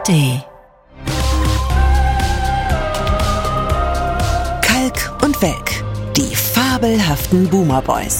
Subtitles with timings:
[0.00, 0.44] ARD.
[4.62, 5.84] Kalk und Welk,
[6.16, 8.18] die fabelhaften Boomer Boys.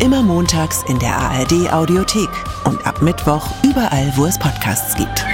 [0.00, 2.28] Immer montags in der ARD Audiothek
[2.64, 5.24] und ab Mittwoch überall, wo es Podcasts gibt.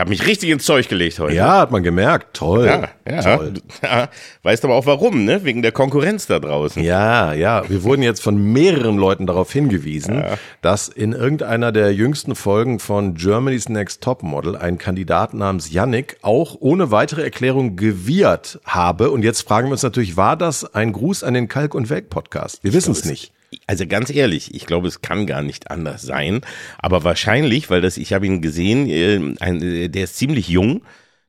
[0.00, 1.34] Habe mich richtig ins Zeug gelegt heute.
[1.34, 2.36] Ja, hat man gemerkt.
[2.36, 2.66] Toll.
[2.66, 3.36] Ja, ja.
[3.36, 3.54] Toll.
[3.82, 4.08] ja.
[4.42, 5.44] Weißt aber auch warum, ne?
[5.44, 6.82] Wegen der Konkurrenz da draußen.
[6.82, 7.68] Ja, ja.
[7.68, 10.24] Wir wurden jetzt von mehreren Leuten darauf hingewiesen,
[10.62, 16.16] dass in irgendeiner der jüngsten Folgen von Germany's Next Top Model ein Kandidat namens Yannick
[16.22, 19.10] auch ohne weitere Erklärung gewiehert habe.
[19.10, 22.64] Und jetzt fragen wir uns natürlich, war das ein Gruß an den Kalk- und Welk-Podcast?
[22.64, 23.32] Wir wissen es nicht.
[23.66, 26.40] Also ganz ehrlich, ich glaube, es kann gar nicht anders sein.
[26.78, 30.82] Aber wahrscheinlich, weil das, ich habe ihn gesehen, äh, ein, äh, der ist ziemlich jung.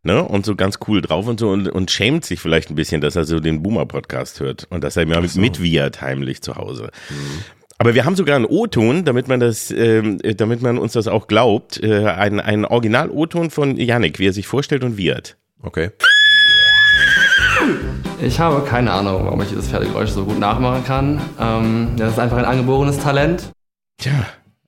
[0.03, 3.02] Ne, und so ganz cool drauf und so und, und schämt sich vielleicht ein bisschen,
[3.02, 5.39] dass er so den Boomer-Podcast hört und dass er mir so.
[5.39, 6.90] mitwiehert heimlich zu Hause.
[7.12, 7.43] Mhm.
[7.81, 11.27] Aber wir haben sogar einen O-Ton, damit man das, äh, damit man uns das auch
[11.27, 15.37] glaubt, äh, einen, einen Original-O-Ton von Yannick, wie er sich vorstellt und wiehert.
[15.62, 15.90] Okay.
[18.22, 21.22] Ich habe keine Ahnung, warum ich dieses Pferdegeräusch so gut nachmachen kann.
[21.40, 23.50] Ähm, das ist einfach ein angeborenes Talent.
[23.98, 24.12] Tja,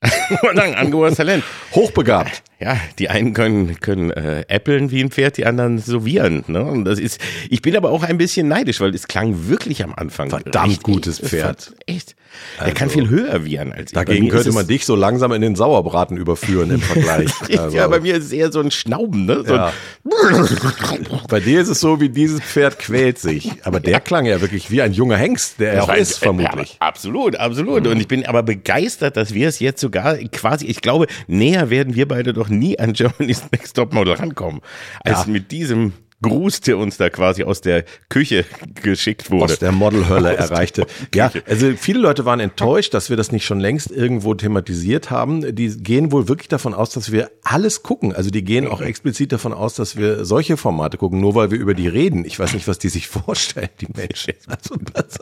[0.49, 1.43] ein angeborenes Talent.
[1.75, 2.41] Hochbegabt.
[2.63, 6.45] Ja, die einen können, können äh, äppeln wie ein Pferd, die anderen so wiehern.
[6.47, 6.63] Ne?
[6.63, 7.19] Und das ist,
[7.49, 10.29] ich bin aber auch ein bisschen neidisch, weil es klang wirklich am Anfang.
[10.29, 11.73] Verdammt richtig, gutes Pferd.
[11.87, 12.15] Echt.
[12.57, 13.95] Also, er kann viel höher wiehern als ich.
[13.95, 17.31] Dagegen könnte man dich so langsam in den Sauerbraten überführen im Vergleich.
[17.57, 17.75] also.
[17.75, 19.25] Ja, bei mir ist es eher so ein Schnauben.
[19.25, 19.43] Ne?
[19.45, 19.73] So ja.
[21.27, 23.51] bei dir ist es so, wie dieses Pferd quält sich.
[23.63, 26.77] Aber der klang ja wirklich wie ein junger Hengst, der er auch ist, vermutlich.
[26.79, 27.83] Ja, absolut, absolut.
[27.83, 27.91] Mhm.
[27.91, 31.95] Und ich bin aber begeistert, dass wir es jetzt sogar quasi, ich glaube, näher werden
[31.95, 34.61] wir beide doch nie an Germany's Next Top Model rankommen,
[35.03, 35.31] als ja.
[35.31, 38.45] mit diesem Gruß, der uns da quasi aus der Küche
[38.81, 39.53] geschickt wurde.
[39.53, 40.87] Aus der Modelhölle erreichte.
[41.13, 45.55] Ja, also viele Leute waren enttäuscht, dass wir das nicht schon längst irgendwo thematisiert haben.
[45.55, 48.15] Die gehen wohl wirklich davon aus, dass wir alles gucken.
[48.15, 51.59] Also die gehen auch explizit davon aus, dass wir solche Formate gucken, nur weil wir
[51.59, 52.25] über die reden.
[52.25, 54.33] Ich weiß nicht, was die sich vorstellen, die Menschen.
[54.47, 55.19] Also das,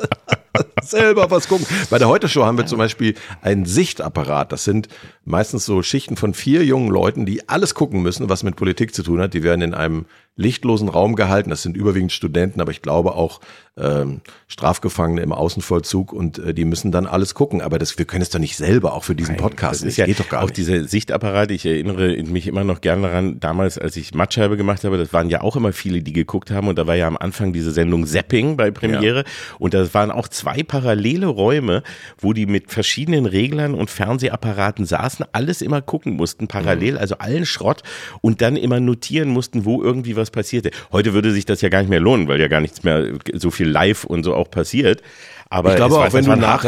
[0.81, 1.65] selber was gucken.
[1.89, 4.51] Bei der Heute-Show haben wir zum Beispiel einen Sichtapparat.
[4.51, 4.87] Das sind
[5.25, 9.03] meistens so Schichten von vier jungen Leuten, die alles gucken müssen, was mit Politik zu
[9.03, 9.33] tun hat.
[9.33, 11.49] Die werden in einem lichtlosen Raum gehalten.
[11.49, 13.41] Das sind überwiegend Studenten, aber ich glaube auch
[13.77, 17.61] ähm, Strafgefangene im Außenvollzug und äh, die müssen dann alles gucken.
[17.61, 19.81] Aber das, wir können es doch nicht selber auch für diesen Nein, Podcast.
[19.81, 20.57] Das ist ja geht doch gar auch nicht.
[20.57, 21.53] diese Sichtapparate.
[21.53, 25.29] Ich erinnere mich immer noch gerne daran, damals, als ich Matscheibe gemacht habe, das waren
[25.29, 28.05] ja auch immer viele, die geguckt haben und da war ja am Anfang diese Sendung
[28.05, 29.25] Zapping bei Premiere ja.
[29.59, 31.83] und das waren auch zwei parallele Räume,
[32.17, 36.99] wo die mit verschiedenen Reglern und Fernsehapparaten saßen, alles immer gucken mussten, parallel, mhm.
[36.99, 37.83] also allen Schrott
[38.21, 40.71] und dann immer notieren mussten, wo irgendwie was passierte.
[40.91, 43.51] Heute würde sich das ja gar nicht mehr lohnen, weil ja gar nichts mehr so
[43.51, 45.01] viel live und so auch passiert.
[45.49, 46.63] Aber ich glaube auch, wenn du, nach,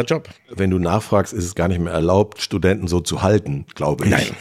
[0.49, 4.11] wenn du nachfragst, ist es gar nicht mehr erlaubt, Studenten so zu halten, glaube ich.
[4.11, 4.27] Nein.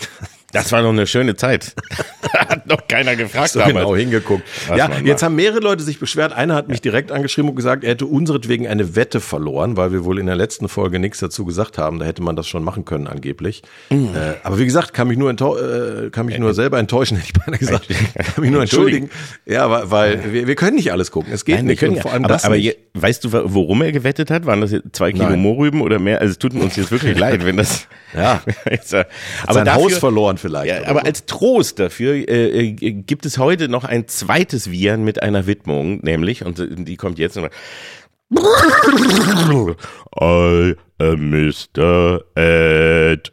[0.53, 1.75] Das war noch eine schöne Zeit.
[2.33, 3.77] hat noch keiner gefragt so damals.
[3.77, 4.45] genau hingeguckt.
[4.69, 6.33] Was ja, jetzt haben mehrere Leute sich beschwert.
[6.33, 10.05] Einer hat mich direkt angeschrieben und gesagt, er hätte unseretwegen eine Wette verloren, weil wir
[10.05, 11.99] wohl in der letzten Folge nichts dazu gesagt haben.
[11.99, 13.63] Da hätte man das schon machen können angeblich.
[13.91, 14.11] Mhm.
[14.15, 17.45] Äh, aber wie gesagt, kann mich nur äh, kann mich nur selber enttäuschen, hätte ich
[17.45, 17.89] beinahe gesagt.
[17.89, 19.11] kann mich nur entschuldigen.
[19.47, 21.33] Ja, weil, wir, wir können nicht alles gucken.
[21.33, 21.81] Es geht Nein, nicht.
[21.81, 22.77] Wir können, und vor allem aber, das aber nicht.
[22.95, 24.45] weißt du, worum er gewettet hat?
[24.45, 25.41] Waren das zwei Kilo Nein.
[25.41, 26.21] Mohrrüben oder mehr?
[26.21, 27.89] Also es tut uns jetzt wirklich leid, wenn das.
[28.15, 28.43] Ja.
[29.45, 30.83] aber sein dafür, Haus verloren vielleicht.
[30.83, 31.07] Ja, aber so.
[31.07, 36.01] als Trost dafür äh, äh, gibt es heute noch ein zweites Viren mit einer Widmung,
[36.03, 37.49] nämlich, und die kommt jetzt noch.
[40.21, 42.21] I am Mr.
[42.35, 43.33] Ed.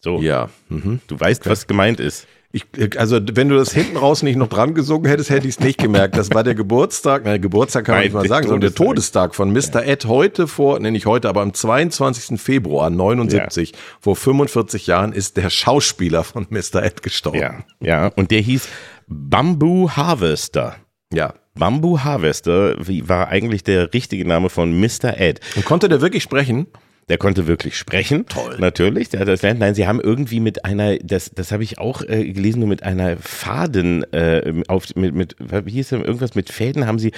[0.00, 0.20] So.
[0.20, 0.48] Ja.
[0.68, 1.00] Mhm.
[1.06, 2.26] Du weißt, was gemeint ist.
[2.52, 2.66] Ich,
[2.98, 5.78] also wenn du das hinten raus nicht noch dran gesungen hättest, hätte ich es nicht
[5.78, 6.16] gemerkt.
[6.16, 9.52] Das war der Geburtstag, nein, Geburtstag kann man nicht mal sagen, sondern der Todestag von
[9.52, 9.84] Mr.
[9.84, 12.40] Ed heute vor, nenne ich heute, aber am 22.
[12.40, 13.78] Februar 79, ja.
[14.00, 16.82] vor 45 Jahren, ist der Schauspieler von Mr.
[16.82, 17.38] Ed gestorben.
[17.38, 18.68] Ja, ja, und der hieß
[19.06, 20.74] Bamboo Harvester.
[21.12, 21.34] Ja.
[21.54, 25.18] Bamboo Harvester war eigentlich der richtige Name von Mr.
[25.18, 25.40] Ed.
[25.54, 26.66] Und konnte der wirklich sprechen?
[27.10, 28.24] Der konnte wirklich sprechen.
[28.26, 28.54] Toll.
[28.60, 29.58] Natürlich, der hat das lernt.
[29.58, 32.84] Nein, sie haben irgendwie mit einer, das, das habe ich auch äh, gelesen, nur mit
[32.84, 37.10] einer Faden äh, auf, mit, mit, wie hieß das, irgendwas mit Fäden haben sie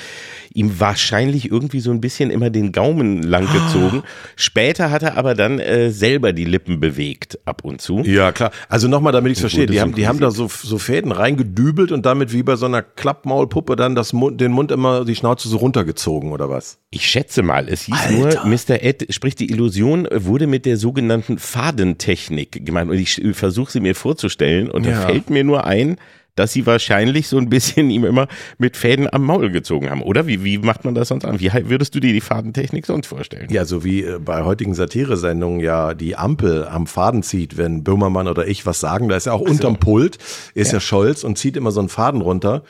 [0.54, 3.52] ihm wahrscheinlich irgendwie so ein bisschen immer den Gaumen lang ah.
[3.52, 4.02] gezogen.
[4.34, 8.00] Später hat er aber dann äh, selber die Lippen bewegt, ab und zu.
[8.00, 8.50] Ja, klar.
[8.70, 11.92] Also nochmal, damit ich es verstehe, die haben, die haben da so, so Fäden reingedübelt
[11.92, 15.50] und damit wie bei so einer Klappmaulpuppe dann das Mund, den Mund immer, die Schnauze
[15.50, 16.78] so runtergezogen oder was?
[16.88, 18.46] Ich schätze mal, es hieß Alter.
[18.46, 18.82] nur, Mr.
[18.82, 22.90] Ed spricht die Illusion Illusion wurde mit der sogenannten Fadentechnik gemeint.
[22.90, 24.92] Und ich versuche sie mir vorzustellen und ja.
[24.92, 25.96] da fällt mir nur ein,
[26.34, 28.26] dass sie wahrscheinlich so ein bisschen ihm immer
[28.56, 30.00] mit Fäden am Maul gezogen haben.
[30.02, 31.40] Oder wie, wie macht man das sonst an?
[31.40, 33.48] Wie würdest du dir die Fadentechnik sonst vorstellen?
[33.50, 38.28] Ja, so wie äh, bei heutigen Satire-Sendungen ja die Ampel am Faden zieht, wenn Böhmermann
[38.28, 39.52] oder ich was sagen, da ist ja auch so.
[39.52, 40.16] unterm Pult,
[40.54, 40.78] ist ja.
[40.78, 42.62] ja Scholz und zieht immer so einen Faden runter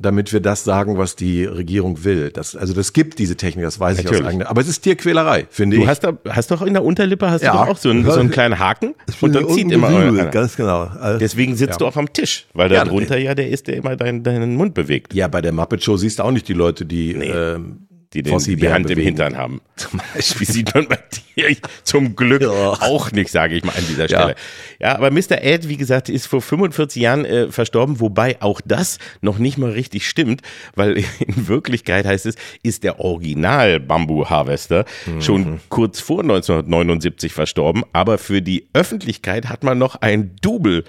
[0.00, 2.30] damit wir das sagen, was die Regierung will.
[2.30, 4.20] Das, also das gibt diese Technik, das weiß Natürlich.
[4.20, 4.50] ich aus eigener.
[4.50, 5.86] Aber es ist Tierquälerei, finde du ich.
[5.86, 7.52] Du hast, da, hast doch in der Unterlippe hast ja.
[7.52, 10.56] du doch auch so einen, so einen kleinen Haken und dann zieht immer Sübel, ganz
[10.56, 10.90] genau.
[11.20, 11.78] Deswegen sitzt ja.
[11.78, 14.74] du auch am Tisch, weil da drunter ja der ist, der immer deinen, deinen Mund
[14.74, 15.14] bewegt.
[15.14, 17.30] Ja, bei der Muppet Show siehst du auch nicht die Leute, die nee.
[17.30, 19.60] ähm, die den, die Hand im Hintern haben.
[19.76, 20.98] Zum Beispiel sieht man bei
[21.36, 24.34] dir zum Glück auch nicht, sage ich mal an dieser Stelle.
[24.80, 24.88] Ja.
[24.88, 25.42] ja, aber Mr.
[25.42, 29.70] Ed, wie gesagt, ist vor 45 Jahren äh, verstorben, wobei auch das noch nicht mal
[29.70, 30.42] richtig stimmt,
[30.74, 35.22] weil in Wirklichkeit heißt es, ist der Original Bamboo Harvester mhm.
[35.22, 40.84] schon kurz vor 1979 verstorben, aber für die Öffentlichkeit hat man noch ein Double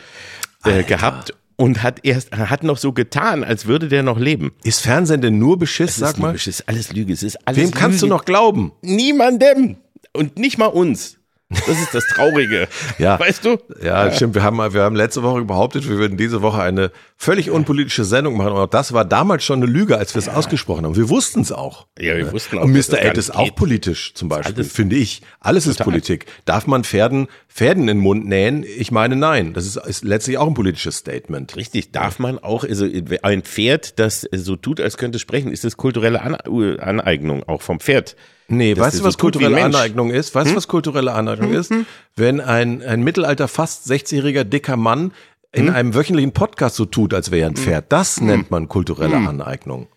[0.63, 4.52] äh, gehabt und hat erst hat noch so getan, als würde der noch leben.
[4.64, 6.32] Ist Fernsehen denn nur Beschiss, sag mal?
[6.32, 8.10] Beschiss, alles Lüge, es ist alles Wem kannst Lüge.
[8.10, 8.72] du noch glauben?
[8.82, 9.76] Niemandem
[10.14, 11.19] und nicht mal uns.
[11.50, 12.68] Das ist das Traurige.
[13.00, 13.19] ja.
[13.19, 13.57] Weißt du?
[13.81, 14.36] Ja, stimmt.
[14.36, 18.38] Wir haben, wir haben letzte Woche behauptet, wir würden diese Woche eine völlig unpolitische Sendung
[18.38, 18.51] machen.
[18.51, 20.34] Und auch das war damals schon eine Lüge, als wir es ja.
[20.34, 20.96] ausgesprochen haben.
[20.96, 21.88] Wir wussten es auch.
[21.98, 22.66] Ja, wir wussten auch.
[22.66, 23.01] Und Mr.
[23.01, 25.24] Ed ist auch politisch, zum Beispiel, alles, finde ich.
[25.40, 25.80] Alles total.
[25.80, 26.25] ist Politik.
[26.46, 28.63] Darf man Pferden, Pferden in den Mund nähen?
[28.63, 29.54] Ich meine, nein.
[29.54, 31.56] Das ist, ist letztlich auch ein politisches Statement.
[31.56, 31.92] Richtig.
[31.92, 32.88] Darf man auch, also
[33.24, 38.16] ein Pferd, das so tut, als könnte sprechen, ist das kulturelle Aneignung auch vom Pferd.
[38.50, 40.34] Nee, weißt du, was kulturelle Aneignung ist?
[40.36, 40.57] Weißt du, hm?
[40.57, 41.60] was kulturelle Aneignung hm?
[41.60, 41.69] ist?
[41.69, 41.86] Hm?
[42.16, 45.12] Wenn ein, ein Mittelalter fast 60-jähriger dicker Mann
[45.51, 45.75] in hm?
[45.75, 47.63] einem wöchentlichen Podcast so tut, als wäre er ein hm?
[47.63, 48.28] Pferd, das hm?
[48.28, 49.88] nennt man kulturelle Aneignung.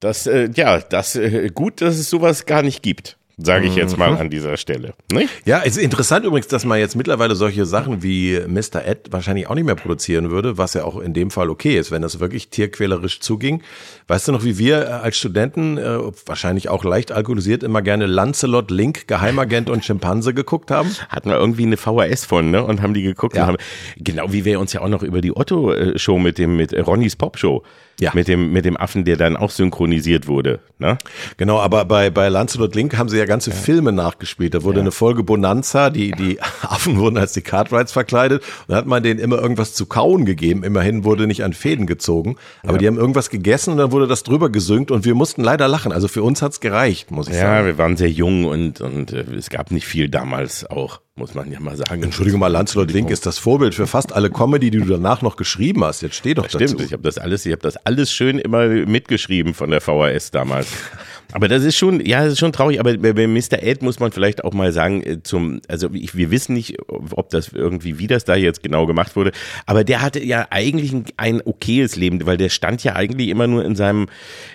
[0.00, 3.96] Das, äh, ja, das, äh, gut, dass es sowas gar nicht gibt sage ich jetzt
[3.96, 4.18] mal mhm.
[4.18, 4.94] an dieser Stelle.
[5.12, 5.30] Nicht?
[5.46, 8.84] Ja, es ist interessant übrigens, dass man jetzt mittlerweile solche Sachen wie Mr.
[8.84, 11.90] Ed wahrscheinlich auch nicht mehr produzieren würde, was ja auch in dem Fall okay ist,
[11.90, 13.62] wenn das wirklich tierquälerisch zuging.
[14.08, 18.06] Weißt du noch, wie wir äh, als Studenten, äh, wahrscheinlich auch leicht alkoholisiert, immer gerne
[18.06, 20.94] Lancelot, Link, Geheimagent und Schimpanse geguckt haben?
[21.08, 22.62] Hatten wir irgendwie eine VHS von, ne?
[22.62, 23.42] Und haben die geguckt ja.
[23.42, 23.56] und haben,
[23.96, 27.62] genau wie wir uns ja auch noch über die Otto-Show mit dem, mit Ronnys Pop-Show
[28.02, 28.10] ja.
[28.14, 30.60] Mit dem, mit dem Affen, der dann auch synchronisiert wurde.
[30.78, 30.98] Ne?
[31.36, 33.56] Genau, aber bei, bei Lancelot Link haben sie ja ganze ja.
[33.56, 34.54] Filme nachgespielt.
[34.54, 34.82] Da wurde ja.
[34.82, 39.02] eine Folge Bonanza, die, die Affen wurden als die Cartwrights verkleidet und da hat man
[39.02, 40.64] denen immer irgendwas zu kauen gegeben.
[40.64, 42.36] Immerhin wurde nicht an Fäden gezogen.
[42.64, 45.68] Aber die haben irgendwas gegessen und dann wurde das drüber gesynkt und wir mussten leider
[45.68, 45.92] lachen.
[45.92, 47.60] Also für uns hat's gereicht, muss ich sagen.
[47.60, 51.34] Ja, wir waren sehr jung und, und äh, es gab nicht viel damals auch muss
[51.34, 52.02] man ja mal sagen.
[52.02, 55.36] Entschuldige mal, Lancelot Link ist das Vorbild für fast alle Comedy, die du danach noch
[55.36, 56.02] geschrieben hast.
[56.02, 56.66] Jetzt steh doch das dazu.
[56.66, 60.32] Stimmt, ich habe das alles, ich habe das alles schön immer mitgeschrieben von der VHS
[60.32, 60.66] damals.
[61.32, 62.80] Aber das ist schon, ja, das ist schon traurig.
[62.80, 63.62] Aber bei Mr.
[63.62, 67.30] Ed muss man vielleicht auch mal sagen, äh, zum, also ich, wir wissen nicht, ob
[67.30, 69.32] das irgendwie, wie das da jetzt genau gemacht wurde.
[69.66, 73.46] Aber der hatte ja eigentlich ein, ein okayes Leben, weil der stand ja eigentlich immer
[73.46, 74.06] nur in seinem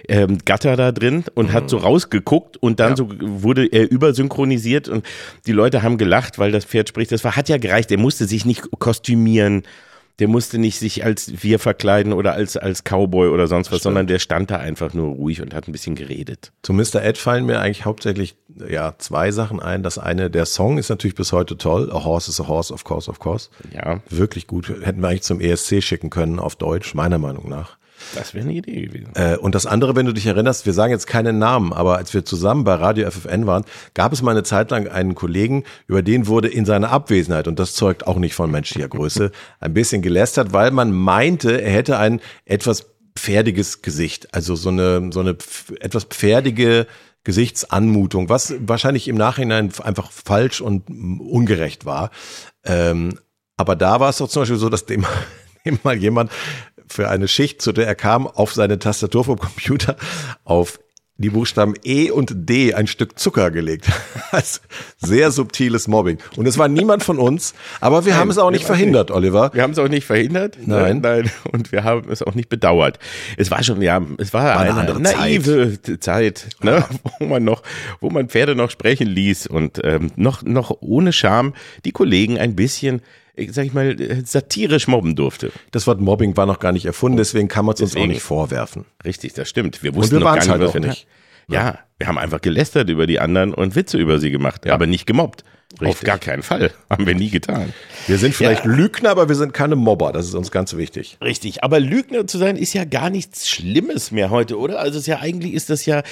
[0.08, 1.54] ähm, Gatter da drin und mhm.
[1.54, 2.96] hat so rausgeguckt und dann ja.
[2.98, 5.06] so wurde er übersynchronisiert und
[5.46, 7.12] die Leute haben gelacht, weil das Pferd spricht.
[7.12, 7.92] Das war, hat ja gereicht.
[7.92, 9.64] Er musste sich nicht kostümieren
[10.20, 14.08] der musste nicht sich als wir verkleiden oder als, als Cowboy oder sonst was, sondern
[14.08, 16.52] der stand da einfach nur ruhig und hat ein bisschen geredet.
[16.64, 17.04] Zu Mr.
[17.04, 18.36] Ed fallen mir eigentlich hauptsächlich
[18.68, 19.84] ja zwei Sachen ein.
[19.84, 21.92] Das eine, der Song ist natürlich bis heute toll.
[21.92, 23.50] A Horse is a Horse, of course, of course.
[23.72, 24.02] Ja.
[24.10, 24.70] Wirklich gut.
[24.70, 27.78] Hätten wir eigentlich zum ESC schicken können auf Deutsch, meiner Meinung nach.
[28.16, 29.12] Das wäre eine Idee gewesen.
[29.16, 32.14] Äh, und das andere, wenn du dich erinnerst, wir sagen jetzt keinen Namen, aber als
[32.14, 33.64] wir zusammen bei Radio FFN waren,
[33.94, 37.60] gab es mal eine Zeit lang einen Kollegen, über den wurde in seiner Abwesenheit, und
[37.60, 41.98] das zeugt auch nicht von menschlicher Größe, ein bisschen gelästert, weil man meinte, er hätte
[41.98, 42.86] ein etwas
[43.18, 45.38] pferdiges Gesicht, also so eine, so eine
[45.80, 46.88] etwas pferdige
[47.24, 52.12] Gesichtsanmutung, was wahrscheinlich im Nachhinein einfach falsch und ungerecht war.
[52.64, 53.20] Ähm,
[53.58, 55.06] aber da war es doch zum Beispiel so, dass dem,
[55.68, 56.32] dem mal jemand
[56.88, 59.98] für eine Schicht, zu der er kam, auf seine Tastatur vom Computer
[60.46, 60.80] auf
[61.20, 63.88] die Buchstaben E und D ein Stück Zucker gelegt.
[64.98, 66.20] Sehr subtiles Mobbing.
[66.36, 69.18] Und es war niemand von uns, aber wir nein, haben es auch nicht verhindert, nicht.
[69.18, 69.50] Oliver.
[69.54, 70.58] Wir haben es auch nicht verhindert.
[70.66, 71.00] Nein.
[71.02, 71.32] Nein.
[71.52, 73.00] Und wir haben es auch nicht bedauert.
[73.36, 76.90] Es war schon, ja, es war, war eine, eine naive Zeit, Zeit ne, ja.
[77.20, 77.64] wo man noch,
[78.00, 82.56] wo man Pferde noch sprechen ließ und ähm, noch, noch ohne Scham die Kollegen ein
[82.56, 83.02] bisschen
[83.50, 85.52] sag ich mal, satirisch mobben durfte.
[85.72, 88.22] Das Wort Mobbing war noch gar nicht erfunden, deswegen kann man es uns auch nicht
[88.22, 88.86] vorwerfen.
[89.06, 89.84] Richtig, das stimmt.
[89.84, 91.08] Wir wussten und wir noch gar nicht, halt was wir nicht.
[91.50, 94.74] Ja, wir haben einfach gelästert über die anderen und Witze über sie gemacht, ja.
[94.74, 95.44] aber nicht gemobbt.
[95.74, 95.88] Richtig.
[95.88, 96.72] Auf gar keinen Fall.
[96.90, 97.74] Haben wir nie getan.
[98.08, 98.72] Wir sind vielleicht ja.
[98.72, 100.14] Lügner, aber wir sind keine Mobber.
[100.14, 101.18] Das ist uns ganz wichtig.
[101.22, 101.64] Richtig.
[101.64, 104.80] Aber Lügner zu sein ist ja gar nichts Schlimmes mehr heute, oder?
[104.80, 106.04] Also es ist ja eigentlich ist das ja,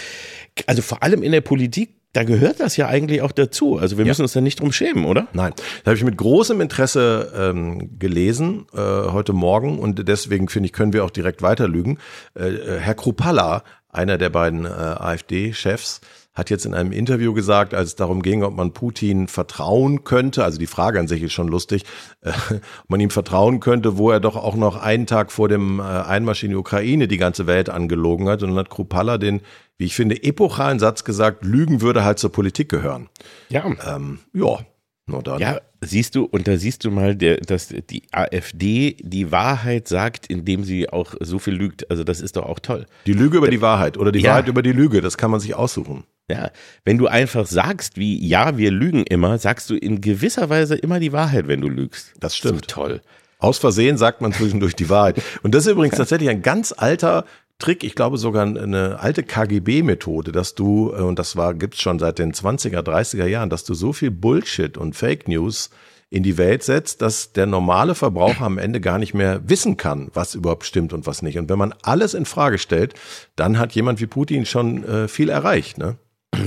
[0.68, 3.78] also vor allem in der Politik da gehört das ja eigentlich auch dazu.
[3.78, 5.28] Also wir müssen uns da nicht drum schämen, oder?
[5.34, 10.68] Nein, das habe ich mit großem Interesse ähm, gelesen äh, heute Morgen und deswegen finde
[10.68, 11.98] ich, können wir auch direkt weiterlügen.
[12.34, 13.64] Äh, äh Herr Krupalla,
[13.96, 16.02] einer der beiden äh, AfD-Chefs,
[16.34, 20.44] hat jetzt in einem Interview gesagt, als es darum ging, ob man Putin vertrauen könnte,
[20.44, 21.86] also die Frage an sich ist schon lustig,
[22.22, 25.80] äh, ob man ihm vertrauen könnte, wo er doch auch noch einen Tag vor dem
[25.80, 28.44] äh, Einmarsch in die Ukraine die ganze Welt angelogen hat.
[28.44, 29.42] Und dann hat Krupalla den
[29.78, 33.10] wie ich finde, epochalen Satz gesagt, Lügen würde halt zur Politik gehören.
[33.50, 33.66] Ja.
[33.86, 34.60] Ähm, ja,
[35.06, 35.40] nur dann.
[35.40, 40.28] Ja, siehst du, und da siehst du mal, der, dass die AfD die Wahrheit sagt,
[40.28, 41.90] indem sie auch so viel lügt.
[41.90, 42.86] Also das ist doch auch toll.
[43.06, 44.32] Die Lüge über die Wahrheit oder die ja.
[44.32, 46.04] Wahrheit über die Lüge, das kann man sich aussuchen.
[46.30, 46.50] Ja,
[46.84, 51.00] wenn du einfach sagst, wie ja, wir lügen immer, sagst du in gewisser Weise immer
[51.00, 52.14] die Wahrheit, wenn du lügst.
[52.20, 52.66] Das stimmt.
[52.70, 53.02] So toll.
[53.38, 55.22] Aus Versehen sagt man zwischendurch die Wahrheit.
[55.44, 57.26] Und das ist übrigens tatsächlich ein ganz alter
[57.58, 62.00] Trick, ich glaube sogar eine alte KGB-Methode, dass du, äh, und das war, gibt's schon
[62.00, 65.70] seit den 20er, 30er Jahren, dass du so viel Bullshit und Fake News
[66.10, 70.10] in die Welt setzt, dass der normale Verbraucher am Ende gar nicht mehr wissen kann,
[70.14, 71.38] was überhaupt stimmt und was nicht.
[71.38, 72.94] Und wenn man alles in Frage stellt,
[73.36, 75.98] dann hat jemand wie Putin schon äh, viel erreicht, ne?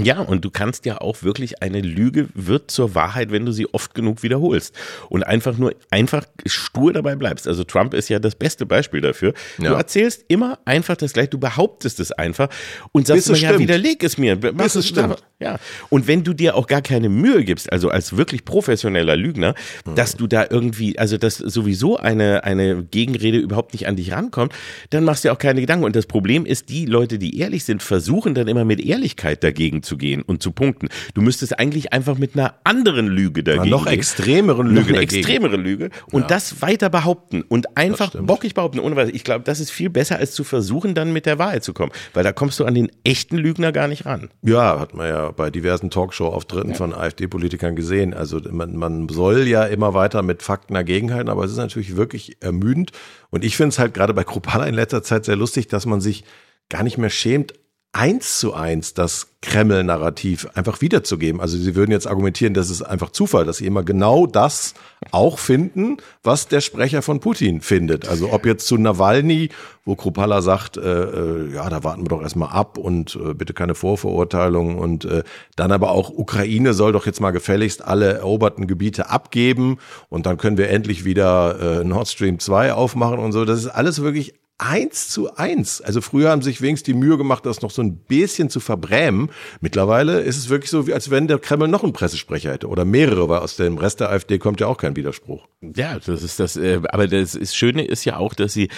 [0.03, 3.73] Ja, und du kannst ja auch wirklich eine Lüge wird zur Wahrheit, wenn du sie
[3.73, 4.75] oft genug wiederholst
[5.09, 7.49] und einfach nur einfach stur dabei bleibst.
[7.49, 9.35] Also Trump ist ja das beste Beispiel dafür.
[9.59, 9.71] Ja.
[9.71, 12.49] Du erzählst immer einfach das gleiche, du behauptest es einfach
[12.93, 14.37] und sagst mir, ja, widerleg es mir.
[14.37, 15.23] Bis es stimmt.
[15.41, 15.59] Ja.
[15.89, 19.55] Und wenn du dir auch gar keine Mühe gibst, also als wirklich professioneller Lügner,
[19.87, 19.95] mhm.
[19.95, 24.53] dass du da irgendwie, also dass sowieso eine, eine Gegenrede überhaupt nicht an dich rankommt,
[24.91, 25.85] dann machst du dir auch keine Gedanken.
[25.85, 29.68] Und das Problem ist, die Leute, die ehrlich sind, versuchen dann immer mit Ehrlichkeit dagegen
[29.83, 30.89] zu gehen und zu punkten.
[31.15, 34.99] Du müsstest eigentlich einfach mit einer anderen Lüge dagegen ja, noch extremeren Lüge noch eine
[34.99, 35.17] dagegen.
[35.17, 36.27] extremere Lüge und ja.
[36.27, 38.81] das weiter behaupten und einfach bockig behaupten.
[38.81, 39.09] Ohne was.
[39.11, 41.93] Ich glaube, das ist viel besser, als zu versuchen, dann mit der Wahrheit zu kommen.
[42.15, 44.31] Weil da kommst du an den echten Lügner gar nicht ran.
[44.43, 46.77] Ja, hat man ja bei diversen Talkshow-Auftritten ja.
[46.77, 48.15] von AfD-Politikern gesehen.
[48.15, 52.37] Also man, man soll ja immer weiter mit Fakten dagegenhalten, aber es ist natürlich wirklich
[52.41, 52.93] ermüdend.
[53.31, 56.01] Und ich finde es halt gerade bei Krupala in letzter Zeit sehr lustig, dass man
[56.01, 56.25] sich
[56.69, 57.55] gar nicht mehr schämt,
[57.99, 61.41] eins zu eins das Kreml-Narrativ einfach wiederzugeben.
[61.41, 64.75] Also sie würden jetzt argumentieren, das ist einfach Zufall, dass sie immer genau das
[65.11, 68.09] auch finden, was der Sprecher von Putin findet.
[68.09, 69.49] Also ob jetzt zu Nawalny,
[69.85, 73.53] wo Krupalla sagt, äh, äh, ja, da warten wir doch erstmal ab und äh, bitte
[73.53, 75.25] keine Vorverurteilung und äh,
[75.57, 79.79] dann aber auch Ukraine soll doch jetzt mal gefälligst alle eroberten Gebiete abgeben
[80.09, 83.45] und dann können wir endlich wieder äh, Nord Stream 2 aufmachen und so.
[83.45, 85.81] Das ist alles wirklich eins zu eins.
[85.81, 89.31] Also früher haben sich wenigstens die Mühe gemacht, das noch so ein bisschen zu verbrämen.
[89.61, 93.29] Mittlerweile ist es wirklich so, als wenn der Kreml noch einen Pressesprecher hätte oder mehrere,
[93.29, 95.47] weil aus dem Rest der AfD kommt ja auch kein Widerspruch.
[95.61, 96.57] Ja, das ist das.
[96.57, 98.69] Äh, aber das ist, Schöne ist ja auch, dass sie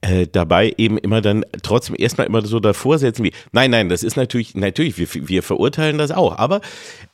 [0.00, 4.02] äh, dabei eben immer dann trotzdem erstmal immer so davor setzen wie, nein, nein, das
[4.02, 6.62] ist natürlich, natürlich, wir, wir verurteilen das auch, aber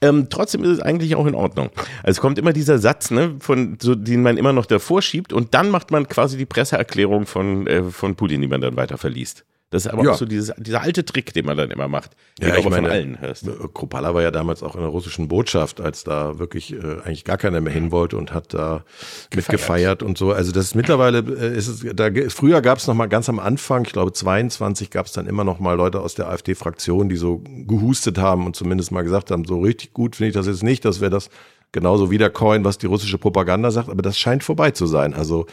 [0.01, 1.71] ähm, trotzdem ist es eigentlich auch in Ordnung.
[2.05, 5.33] Also es kommt immer dieser Satz, ne, von so, den man immer noch davor schiebt
[5.33, 8.77] und dann macht man quasi die Presseerklärung von äh, von von Putin, die man dann
[8.77, 9.45] weiter verliest.
[9.71, 10.11] Das ist aber ja.
[10.11, 12.89] auch so dieses, dieser alte Trick, den man dann immer macht, den ja, ich meine,
[12.89, 13.49] von allen hörst.
[13.73, 17.39] Kropala war ja damals auch in der russischen Botschaft, als da wirklich äh, eigentlich gar
[17.39, 18.85] keiner mehr hin wollte und hat da
[19.31, 19.49] gefeiert.
[19.49, 20.31] gefeiert und so.
[20.33, 23.39] Also das ist mittlerweile äh, ist es, da früher gab es noch mal ganz am
[23.39, 27.17] Anfang, ich glaube 22 gab es dann immer noch mal Leute aus der AfD-Fraktion, die
[27.17, 30.63] so gehustet haben und zumindest mal gesagt haben, so richtig gut finde ich das jetzt
[30.63, 31.31] nicht, dass wir das
[31.73, 35.15] genauso wiedercoin, was die russische Propaganda sagt, aber das scheint vorbei zu sein.
[35.15, 35.47] Also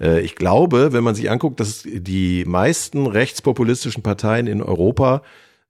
[0.00, 5.22] äh, ich glaube, wenn man sich anguckt, dass die meisten rechtspopulistischen Parteien in Europa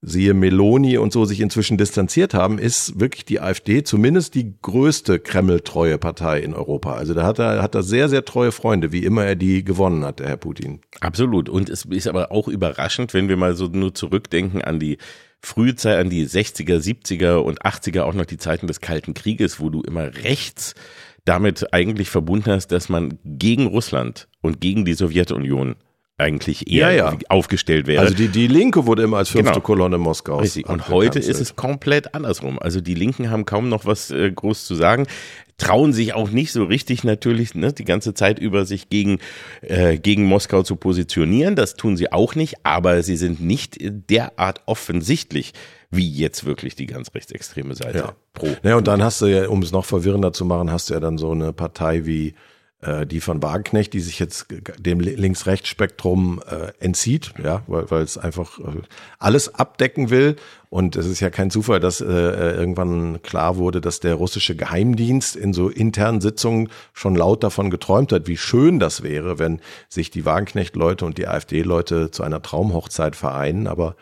[0.02, 5.18] siehe Meloni und so sich inzwischen distanziert haben, ist wirklich die AfD zumindest die größte
[5.18, 6.94] Kreml-treue Partei in Europa.
[6.94, 10.04] Also da hat er, hat er sehr, sehr treue Freunde, wie immer er die gewonnen
[10.04, 10.80] hat, der Herr Putin.
[11.00, 11.48] Absolut.
[11.48, 14.98] Und es ist aber auch überraschend, wenn wir mal so nur zurückdenken an die
[15.40, 19.70] Frühzeit an die 60er, 70er und 80er auch noch die Zeiten des Kalten Krieges, wo
[19.70, 20.74] du immer rechts
[21.24, 25.76] damit eigentlich verbunden hast, dass man gegen Russland und gegen die Sowjetunion
[26.18, 27.18] eigentlich eher ja, ja.
[27.28, 28.02] aufgestellt wäre.
[28.02, 29.64] Also die, die Linke wurde immer als fünfte genau.
[29.64, 30.42] Kolonne Moskaus.
[30.42, 30.68] Richtig.
[30.68, 32.58] Und heute ist es komplett andersrum.
[32.58, 35.06] Also die Linken haben kaum noch was äh, groß zu sagen
[35.58, 39.18] trauen sich auch nicht so richtig natürlich ne, die ganze Zeit über sich gegen,
[39.62, 41.56] äh, gegen Moskau zu positionieren.
[41.56, 45.54] Das tun sie auch nicht, aber sie sind nicht derart offensichtlich
[45.90, 48.12] wie jetzt wirklich die ganz rechtsextreme Seite ja.
[48.34, 48.48] pro.
[48.64, 51.00] Ja, und dann hast du ja, um es noch verwirrender zu machen, hast du ja
[51.00, 52.34] dann so eine Partei wie
[52.82, 54.46] äh, die von Wagenknecht, die sich jetzt
[54.78, 58.82] dem Links-Rechts-Spektrum äh, entzieht, ja, weil, weil es einfach äh,
[59.18, 60.36] alles abdecken will.
[60.68, 65.36] Und es ist ja kein Zufall, dass äh, irgendwann klar wurde, dass der russische Geheimdienst
[65.36, 70.10] in so internen Sitzungen schon laut davon geträumt hat, wie schön das wäre, wenn sich
[70.10, 73.68] die Wagenknecht-Leute und die AfD-Leute zu einer Traumhochzeit vereinen.
[73.68, 73.96] Aber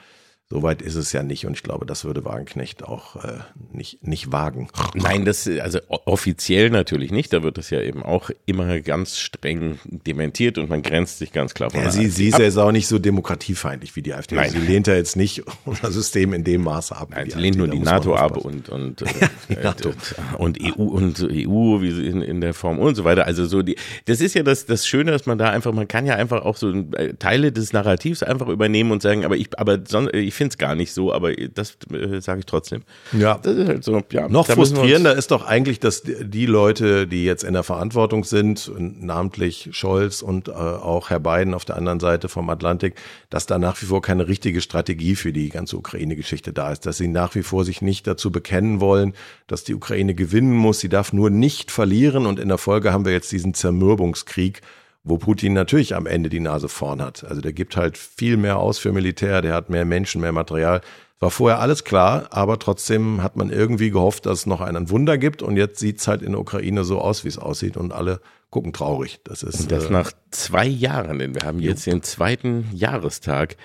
[0.51, 3.39] Soweit ist es ja nicht und ich glaube, das würde Wagenknecht auch äh,
[3.73, 4.69] nicht, nicht wagen.
[4.95, 7.33] Nein, das also offiziell natürlich nicht.
[7.33, 11.55] Da wird das ja eben auch immer ganz streng dementiert und man grenzt sich ganz
[11.55, 14.35] klar von ja, sie, sie ist ja jetzt auch nicht so demokratiefeindlich wie die AfD.
[14.35, 14.51] Nein.
[14.51, 17.09] Sie lehnt ja jetzt nicht unser System in dem Maße ab.
[17.13, 19.01] Nein, sie lehnt nur die NATO ab und und
[19.49, 19.95] äh, NATO.
[20.37, 23.27] und EU und EU wie sie in, in der Form und so weiter.
[23.27, 26.05] Also so die das ist ja das das Schöne, dass man da einfach man kann
[26.05, 29.79] ja einfach auch so äh, Teile des Narrativs einfach übernehmen und sagen, aber ich aber
[29.87, 32.83] sonst ich ich finde es gar nicht so, aber das äh, sage ich trotzdem.
[33.13, 33.39] Ja.
[33.41, 34.29] Das ist halt so, ja.
[34.29, 39.69] Noch frustrierender ist doch eigentlich, dass die Leute, die jetzt in der Verantwortung sind, namentlich
[39.71, 42.97] Scholz und äh, auch Herr Biden auf der anderen Seite vom Atlantik,
[43.31, 46.97] dass da nach wie vor keine richtige Strategie für die ganze Ukraine-Geschichte da ist, dass
[46.97, 49.15] sie nach wie vor sich nicht dazu bekennen wollen,
[49.47, 50.81] dass die Ukraine gewinnen muss.
[50.81, 54.63] Sie darf nur nicht verlieren und in der Folge haben wir jetzt diesen Zermürbungskrieg
[55.05, 57.25] wo Putin natürlich am Ende die Nase vorn hat.
[57.25, 60.81] Also der gibt halt viel mehr aus für Militär, der hat mehr Menschen, mehr Material.
[61.21, 65.19] War vorher alles klar, aber trotzdem hat man irgendwie gehofft, dass es noch einen Wunder
[65.19, 68.21] gibt und jetzt sieht's halt in der Ukraine so aus, wie es aussieht und alle
[68.51, 69.21] gucken traurig.
[69.25, 73.57] Das ist und das äh, nach zwei Jahren, denn wir haben jetzt den zweiten Jahrestag.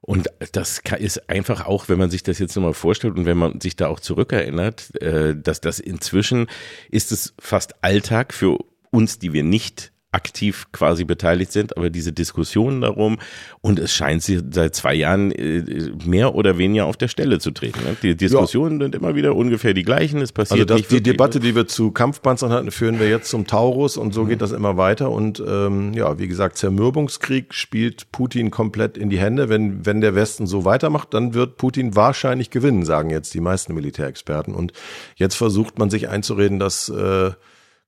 [0.00, 3.60] Und das ist einfach auch, wenn man sich das jetzt nochmal vorstellt und wenn man
[3.60, 6.48] sich da auch zurückerinnert, äh, dass das inzwischen
[6.90, 8.58] ist es fast Alltag für
[8.90, 13.18] uns, die wir nicht aktiv quasi beteiligt sind, aber diese Diskussionen darum
[13.62, 17.50] und es scheint sie seit zwei Jahren äh, mehr oder weniger auf der Stelle zu
[17.50, 17.80] treten.
[17.82, 17.96] Ne?
[18.02, 18.84] Die Diskussionen ja.
[18.84, 20.20] sind immer wieder ungefähr die gleichen.
[20.20, 23.30] Es passiert also das, nicht die Debatte, die wir zu Kampfpanzern hatten, führen wir jetzt
[23.30, 24.28] zum Taurus und so mhm.
[24.28, 25.10] geht das immer weiter.
[25.10, 29.48] Und ähm, ja, wie gesagt, Zermürbungskrieg spielt Putin komplett in die Hände.
[29.48, 33.72] Wenn wenn der Westen so weitermacht, dann wird Putin wahrscheinlich gewinnen, sagen jetzt die meisten
[33.72, 34.54] Militärexperten.
[34.54, 34.74] Und
[35.16, 37.30] jetzt versucht man sich einzureden, dass äh,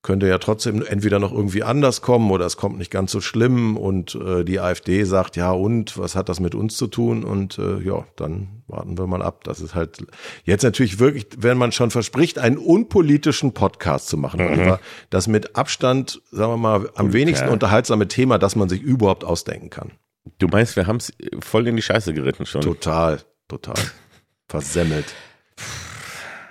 [0.05, 3.77] könnte ja trotzdem entweder noch irgendwie anders kommen oder es kommt nicht ganz so schlimm
[3.77, 7.25] und äh, die AfD sagt, ja und, was hat das mit uns zu tun?
[7.25, 9.45] Und äh, ja, dann warten wir mal ab.
[9.45, 10.07] Das ist halt
[10.45, 14.77] jetzt natürlich wirklich, wenn man schon verspricht, einen unpolitischen Podcast zu machen, mhm.
[15.09, 19.25] das mit Abstand, sagen wir mal, am und, wenigsten unterhaltsame Thema, das man sich überhaupt
[19.25, 19.93] ausdenken kann.
[20.39, 22.61] Du meinst, wir haben es voll in die Scheiße geritten schon.
[22.61, 23.75] Total, total.
[24.49, 25.07] Versemmelt.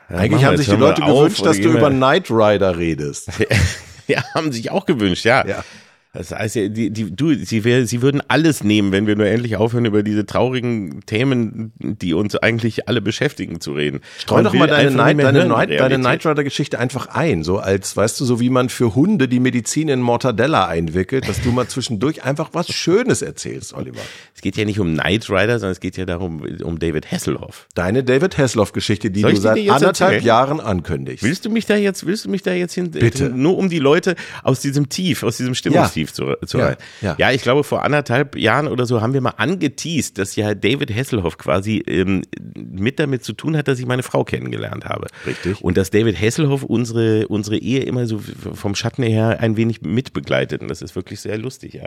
[0.10, 3.30] Eigentlich haben sich die Leute gewünscht, dass du über Knight Rider redest.
[4.08, 5.46] ja, haben sich auch gewünscht, ja.
[5.46, 5.64] ja.
[6.16, 9.26] Das heißt ja, die, die, du, sie, wär, sie würden alles nehmen, wenn wir nur
[9.26, 14.02] endlich aufhören, über diese traurigen Themen, die uns eigentlich alle beschäftigen, zu reden.
[14.20, 17.98] Streu doch mal deine, Night, deine, Night, deine Night Rider Geschichte einfach ein, so als,
[17.98, 21.68] weißt du, so wie man für Hunde die Medizin in Mortadella einwickelt, dass du mal
[21.68, 24.02] zwischendurch einfach was Schönes erzählst, Oliver.
[24.36, 27.68] Es geht ja nicht um Knight Rider, sondern es geht ja darum, um David Hasselhoff.
[27.74, 30.24] Deine David Hasselhoff Geschichte, die du seit anderthalb erzählen?
[30.24, 31.24] Jahren ankündigst.
[31.24, 33.32] Willst du mich da jetzt, willst du mich da jetzt hin, Bitte.
[33.32, 36.03] nur um die Leute aus diesem Tief, aus diesem Stimmungstief ja.
[36.12, 37.16] Zu, zu ja, ja.
[37.18, 40.94] ja, ich glaube, vor anderthalb Jahren oder so haben wir mal angeteased, dass ja David
[40.94, 42.24] Hasselhoff quasi ähm,
[42.56, 45.08] mit damit zu tun hat, dass ich meine Frau kennengelernt habe.
[45.26, 45.62] Richtig.
[45.62, 48.20] Und dass David Hasselhoff unsere, unsere Ehe immer so
[48.54, 50.62] vom Schatten her ein wenig mitbegleitet.
[50.62, 51.86] Und das ist wirklich sehr lustig, ja.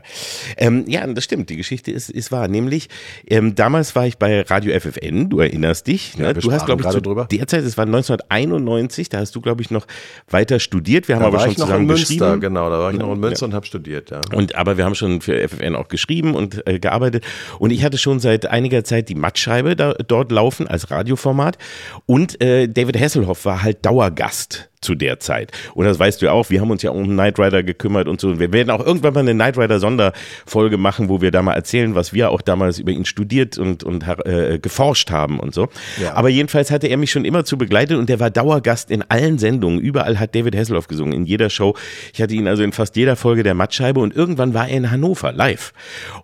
[0.56, 1.50] Ähm, ja, das stimmt.
[1.50, 2.48] Die Geschichte ist, ist wahr.
[2.48, 2.88] Nämlich,
[3.26, 6.16] ähm, damals war ich bei Radio FFN, du erinnerst dich.
[6.16, 6.34] Ne?
[6.34, 7.26] du hast, glaube ich, zu drüber.
[7.30, 9.86] derzeit, es war 1991, da hast du, glaube ich, noch
[10.28, 11.08] weiter studiert.
[11.08, 12.40] Wir haben da aber schon zusammen Münster, geschrieben.
[12.40, 13.48] Genau, da war ich noch in Münster ja.
[13.48, 14.20] und habe studiert, ja.
[14.32, 17.24] Und aber wir haben schon für FFN auch geschrieben und äh, gearbeitet.
[17.58, 21.58] Und ich hatte schon seit einiger Zeit die Mattscheibe da, dort laufen als Radioformat.
[22.06, 25.52] Und äh, David Hasselhoff war halt Dauergast zu der Zeit.
[25.74, 28.20] Und das weißt du ja auch, wir haben uns ja um Knight Rider gekümmert und
[28.20, 28.38] so.
[28.38, 31.94] Wir werden auch irgendwann mal eine Knight Rider Sonderfolge machen, wo wir da mal erzählen,
[31.94, 35.68] was wir auch damals über ihn studiert und, und äh, geforscht haben und so.
[36.00, 36.14] Ja.
[36.14, 39.38] Aber jedenfalls hatte er mich schon immer zu begleitet und der war Dauergast in allen
[39.38, 39.80] Sendungen.
[39.80, 41.74] Überall hat David Hasselhoff gesungen, in jeder Show.
[42.12, 44.90] Ich hatte ihn also in fast jeder Folge der Mattscheibe und irgendwann war er in
[44.90, 45.72] Hannover live.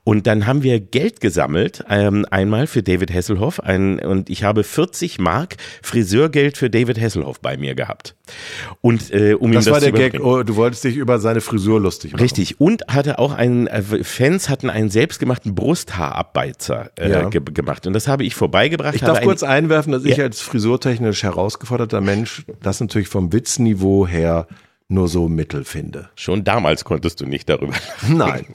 [0.04, 4.64] Und dann haben wir Geld gesammelt, ähm, einmal für David Hasselhoff ein, und ich habe
[4.64, 8.14] 40 Mark Friseurgeld für David Hasselhoff bei mir gehabt.
[8.80, 10.20] Und äh, um das ihm das war der Gag.
[10.22, 12.22] Oh, du wolltest dich über seine Frisur lustig machen.
[12.22, 12.60] Richtig.
[12.60, 17.28] Und hatte auch einen äh, Fans hatten einen selbstgemachten Brusthaarabbeizer äh, ja.
[17.28, 17.86] ge gemacht.
[17.86, 18.94] Und das habe ich vorbeigebracht.
[18.94, 20.10] Ich darf kurz einwerfen, dass ja.
[20.10, 24.46] ich als frisurtechnisch herausgeforderter Mensch das natürlich vom Witzniveau her
[24.92, 26.10] nur so Mittel finde.
[26.14, 27.74] Schon damals konntest du nicht darüber.
[28.08, 28.46] Nein.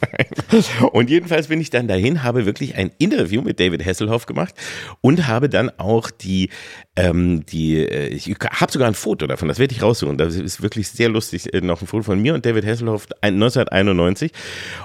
[0.91, 4.53] Und jedenfalls bin ich dann dahin, habe wirklich ein Interview mit David Hasselhoff gemacht
[5.01, 6.49] und habe dann auch die,
[6.97, 10.17] ähm, die, äh, ich habe sogar ein Foto davon, das werde ich raussuchen.
[10.17, 14.31] Das ist wirklich sehr lustig, äh, noch ein Foto von mir und David Hasselhoff 1991.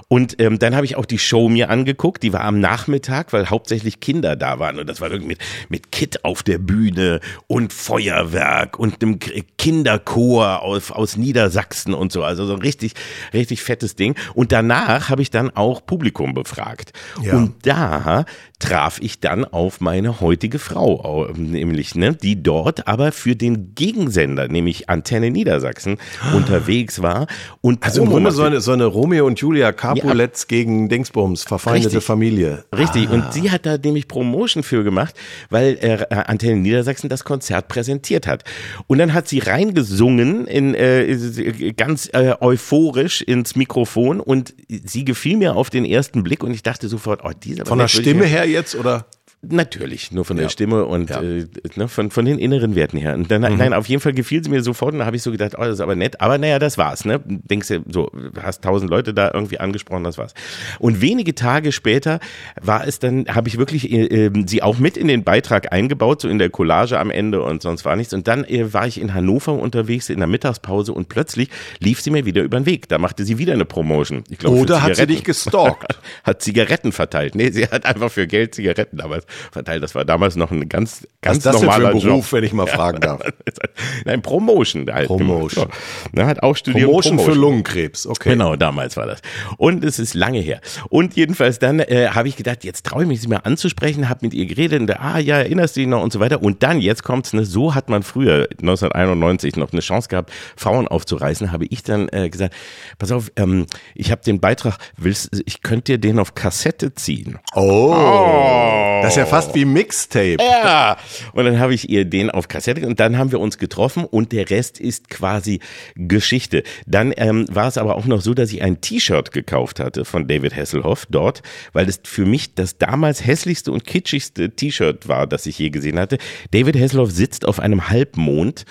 [0.09, 3.49] Und ähm, dann habe ich auch die Show mir angeguckt, die war am Nachmittag, weil
[3.49, 5.39] hauptsächlich Kinder da waren und das war irgendwie mit,
[5.71, 9.19] mit Kit auf der Bühne und Feuerwerk und einem
[9.57, 12.25] Kinderchor aus, aus Niedersachsen und so.
[12.25, 12.93] Also so ein richtig,
[13.33, 14.17] richtig fettes Ding.
[14.35, 16.93] Und danach habe ich dann auch Publikum befragt.
[17.23, 17.35] Ja.
[17.35, 18.27] Und da
[18.63, 24.47] traf ich dann auf meine heutige Frau, nämlich, ne, die dort aber für den Gegensender,
[24.47, 25.99] nämlich Antenne Niedersachsen,
[26.33, 27.27] unterwegs war.
[27.61, 30.57] Und also im Grunde so eine, so eine Romeo und Julia Capuletz ja.
[30.57, 32.05] gegen Dingsbums, verfeindete Richtig.
[32.05, 32.65] Familie.
[32.77, 33.15] Richtig, ah.
[33.15, 35.17] und sie hat da nämlich Promotion für gemacht,
[35.51, 38.45] weil äh, Antenne Niedersachsen das Konzert präsentiert hat.
[38.87, 45.37] Und dann hat sie reingesungen, in, äh, ganz äh, euphorisch ins Mikrofon und sie gefiel
[45.37, 48.52] mir auf den ersten Blick und ich dachte sofort, oh, dieser Von der Stimme her
[48.53, 49.07] jetzt oder?
[49.45, 51.21] Natürlich, nur von der Stimme und ja.
[51.21, 53.15] äh, ne, von, von den inneren Werten her.
[53.15, 53.59] Und dann, mhm.
[53.59, 55.63] nein, auf jeden Fall gefiel sie mir sofort und da habe ich so gedacht, oh,
[55.63, 56.21] das ist aber nett.
[56.21, 57.05] Aber naja, das war's.
[57.05, 57.21] Ne?
[57.27, 60.35] Denkst du, so, hast tausend Leute da irgendwie angesprochen, das war's.
[60.79, 62.21] Und wenige Tage später
[62.61, 66.21] war es dann, habe ich wirklich äh, ähm, sie auch mit in den Beitrag eingebaut,
[66.21, 68.15] so in der Collage am Ende und sonst war nichts.
[68.15, 71.49] Und dann äh, war ich in Hannover unterwegs in der Mittagspause und plötzlich
[71.81, 72.89] lief sie mir wieder über den Weg.
[72.89, 74.23] Da machte sie wieder eine Promotion.
[74.31, 75.99] Ich glaub, Oder hat sie dich gestalkt?
[76.23, 77.35] hat Zigaretten verteilt.
[77.35, 79.83] Nee, sie hat einfach für Geld Zigaretten damals verteilt.
[79.83, 82.33] Das war damals noch ein ganz, ganz Was das normaler denn für ein Beruf, Job.
[82.33, 83.21] wenn ich mal fragen darf?
[84.05, 84.87] Nein, Promotion.
[84.93, 85.69] Halt Promotion.
[86.13, 86.87] Ne, hat auch studiert.
[86.87, 88.31] Promotion, Promotion, für Lungenkrebs, okay.
[88.31, 89.21] Genau, damals war das.
[89.57, 90.61] Und es ist lange her.
[90.89, 94.21] Und jedenfalls dann äh, habe ich gedacht, jetzt traue ich mich, sie mal anzusprechen, habe
[94.23, 96.43] mit ihr geredet und ah ja, erinnerst du dich noch und so weiter.
[96.43, 100.89] Und dann, jetzt kommt's, ne, so hat man früher 1991 noch eine Chance gehabt, Frauen
[100.89, 102.55] aufzureißen, habe ich dann äh, gesagt,
[102.99, 107.39] pass auf, ähm, ich habe den Beitrag, willst, ich könnte dir den auf Kassette ziehen.
[107.55, 109.01] Oh, oh.
[109.03, 110.39] das ist ja fast wie Mixtape.
[110.41, 110.97] Ja.
[111.33, 114.33] Und dann habe ich ihr den auf Kassette und dann haben wir uns getroffen und
[114.33, 115.61] der Rest ist quasi
[115.95, 116.63] Geschichte.
[116.87, 120.29] Dann ähm, war es aber auch noch so, dass ich ein T-Shirt gekauft hatte von
[120.29, 125.47] David Hasselhoff dort, weil es für mich das damals hässlichste und kitschigste T-Shirt war, das
[125.47, 126.19] ich je gesehen hatte.
[126.51, 128.65] David Hasselhoff sitzt auf einem Halbmond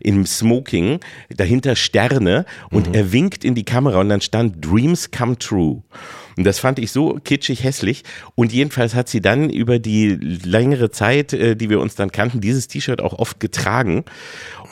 [0.00, 2.94] im Smoking, dahinter Sterne und mhm.
[2.94, 5.82] er winkt in die Kamera und dann stand Dreams Come True.
[6.38, 8.04] Und das fand ich so kitschig hässlich.
[8.36, 12.40] Und jedenfalls hat sie dann über die längere Zeit, äh, die wir uns dann kannten,
[12.40, 14.04] dieses T-Shirt auch oft getragen.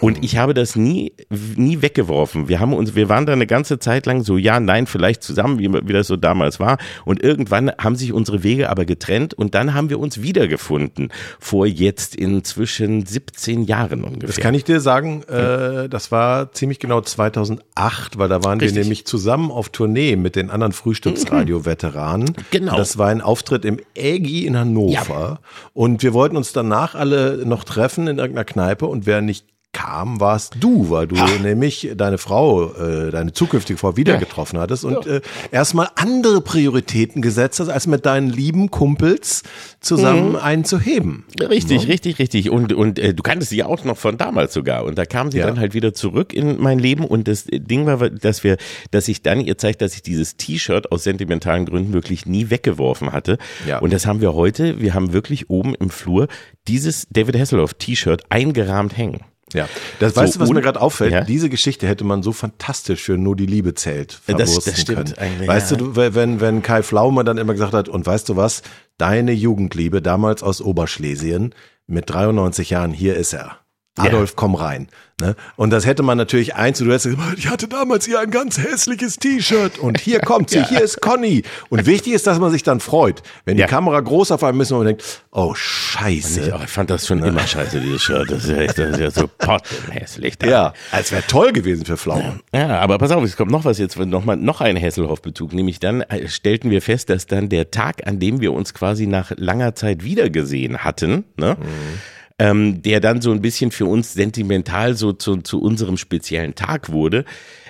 [0.00, 2.48] Und ich habe das nie, nie weggeworfen.
[2.48, 5.58] Wir haben uns, wir waren da eine ganze Zeit lang so, ja, nein, vielleicht zusammen,
[5.58, 6.78] wie, wie das so damals war.
[7.04, 11.12] Und irgendwann haben sich unsere Wege aber getrennt und dann haben wir uns wiedergefunden.
[11.38, 14.26] Vor jetzt inzwischen 17 Jahren ungefähr.
[14.26, 18.76] Das kann ich dir sagen, äh, das war ziemlich genau 2008, weil da waren Richtig.
[18.76, 22.34] wir nämlich zusammen auf Tournee mit den anderen Frühstücksradio-Veteranen.
[22.50, 22.76] Genau.
[22.76, 24.94] Das war ein Auftritt im Ägi in Hannover.
[24.94, 25.38] Ja.
[25.74, 30.20] Und wir wollten uns danach alle noch treffen in irgendeiner Kneipe und wer nicht kam,
[30.20, 31.28] warst du, weil du ha.
[31.42, 34.18] nämlich deine Frau, äh, deine zukünftige Frau wieder ja.
[34.18, 35.16] getroffen hattest und ja.
[35.16, 39.42] äh, erstmal andere Prioritäten gesetzt hast, als mit deinen lieben Kumpels
[39.80, 40.36] zusammen mhm.
[40.36, 41.26] einen zu heben.
[41.38, 41.88] Richtig, ja.
[41.88, 42.50] richtig, richtig.
[42.50, 44.84] Und, und äh, du kanntest sie auch noch von damals sogar.
[44.84, 47.04] Und da kam sie dann halt wieder zurück in mein Leben.
[47.04, 48.56] Und das Ding war, dass wir,
[48.92, 53.12] dass ich dann ihr zeigt, dass ich dieses T-Shirt aus sentimentalen Gründen wirklich nie weggeworfen
[53.12, 53.36] hatte.
[53.66, 53.78] Ja.
[53.80, 54.80] Und das haben wir heute.
[54.80, 56.28] Wir haben wirklich oben im Flur
[56.66, 59.20] dieses David Hasselhoff T-Shirt eingerahmt hängen.
[59.52, 59.68] Ja,
[60.00, 61.12] das so, weißt du, was mir gerade auffällt?
[61.12, 61.20] Ja?
[61.22, 65.18] Diese Geschichte hätte man so fantastisch für nur die Liebe zählt das, das stimmt können.
[65.18, 65.76] Eigentlich, weißt ja.
[65.76, 68.62] du, wenn wenn Kai Flaume dann immer gesagt hat und weißt du was,
[68.98, 71.54] deine Jugendliebe damals aus Oberschlesien
[71.86, 73.60] mit 93 Jahren, hier ist er.
[73.96, 74.88] Adolf, komm rein.
[75.18, 75.34] Ne?
[75.56, 78.58] Und das hätte man natürlich eins, du hättest gesagt, ich hatte damals hier ein ganz
[78.58, 80.68] hässliches T-Shirt und hier kommt sie, ja.
[80.68, 81.42] hier ist Conny.
[81.70, 83.22] Und wichtig ist, dass man sich dann freut.
[83.46, 83.64] Wenn ja.
[83.64, 86.40] die Kamera groß auf einem ist und man denkt, oh scheiße.
[86.54, 87.28] Ich, ich fand das schon ne?
[87.28, 88.30] immer scheiße, dieses Shirt.
[88.30, 89.30] Das ist ja, echt, das ist ja so
[89.90, 90.36] hässlich.
[90.36, 90.46] Da.
[90.46, 92.40] Ja, es wäre toll gewesen für Pflaumen.
[92.52, 95.54] Ja, aber pass auf, es kommt noch was jetzt, noch mal, noch ein Hesselhoff-Bezug.
[95.54, 99.06] Nämlich dann äh, stellten wir fest, dass dann der Tag, an dem wir uns quasi
[99.06, 101.56] nach langer Zeit wiedergesehen hatten, ne?
[101.58, 106.54] Mhm ähm, der dann so ein bisschen für uns sentimental so zu, zu unserem speziellen
[106.54, 107.24] Tag wurde,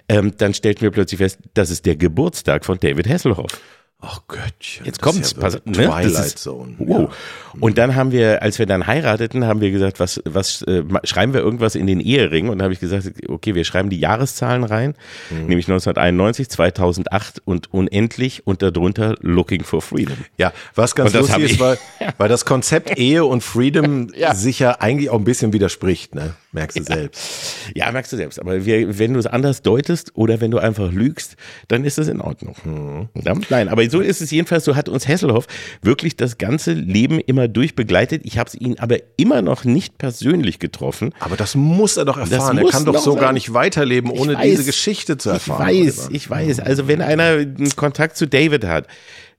[0.08, 3.60] ähm, dann stellten wir plötzlich fest, das ist der Geburtstag von David Hasselhoff.
[4.00, 4.84] Ach Göttchen.
[4.84, 5.32] Jetzt kommt's.
[5.32, 5.72] Ja pass, ne?
[5.72, 6.74] Twilight Zone.
[6.78, 7.00] Wow.
[7.00, 7.60] Ja.
[7.60, 11.32] Und dann haben wir, als wir dann heirateten, haben wir gesagt, was, was äh, schreiben
[11.32, 12.50] wir irgendwas in den Ehering?
[12.50, 14.94] Und dann habe ich gesagt, okay, wir schreiben die Jahreszahlen rein,
[15.30, 15.46] mhm.
[15.46, 20.18] nämlich 1991, 2008 und unendlich und darunter Looking for Freedom.
[20.36, 21.78] Ja, was ganz lustig ist, weil,
[22.18, 24.34] weil das Konzept Ehe und Freedom ja.
[24.34, 26.34] sich ja eigentlich auch ein bisschen widerspricht, ne?
[26.56, 26.96] Merkst du ja.
[26.96, 27.54] selbst.
[27.74, 28.40] Ja, merkst du selbst.
[28.40, 31.36] Aber wir, wenn du es anders deutest oder wenn du einfach lügst,
[31.68, 32.56] dann ist das in Ordnung.
[32.64, 33.08] Mhm.
[33.50, 35.46] Nein, aber so ist es jedenfalls, so hat uns Hesselhoff
[35.82, 38.22] wirklich das ganze Leben immer durchbegleitet.
[38.24, 41.12] Ich habe ihn aber immer noch nicht persönlich getroffen.
[41.20, 42.56] Aber das muss er doch erfahren.
[42.56, 43.20] Er kann doch so sein.
[43.20, 45.68] gar nicht weiterleben, ohne weiß, diese Geschichte zu erfahren.
[45.68, 46.60] Ich weiß, ich weiß.
[46.60, 48.86] Also wenn einer einen Kontakt zu David hat,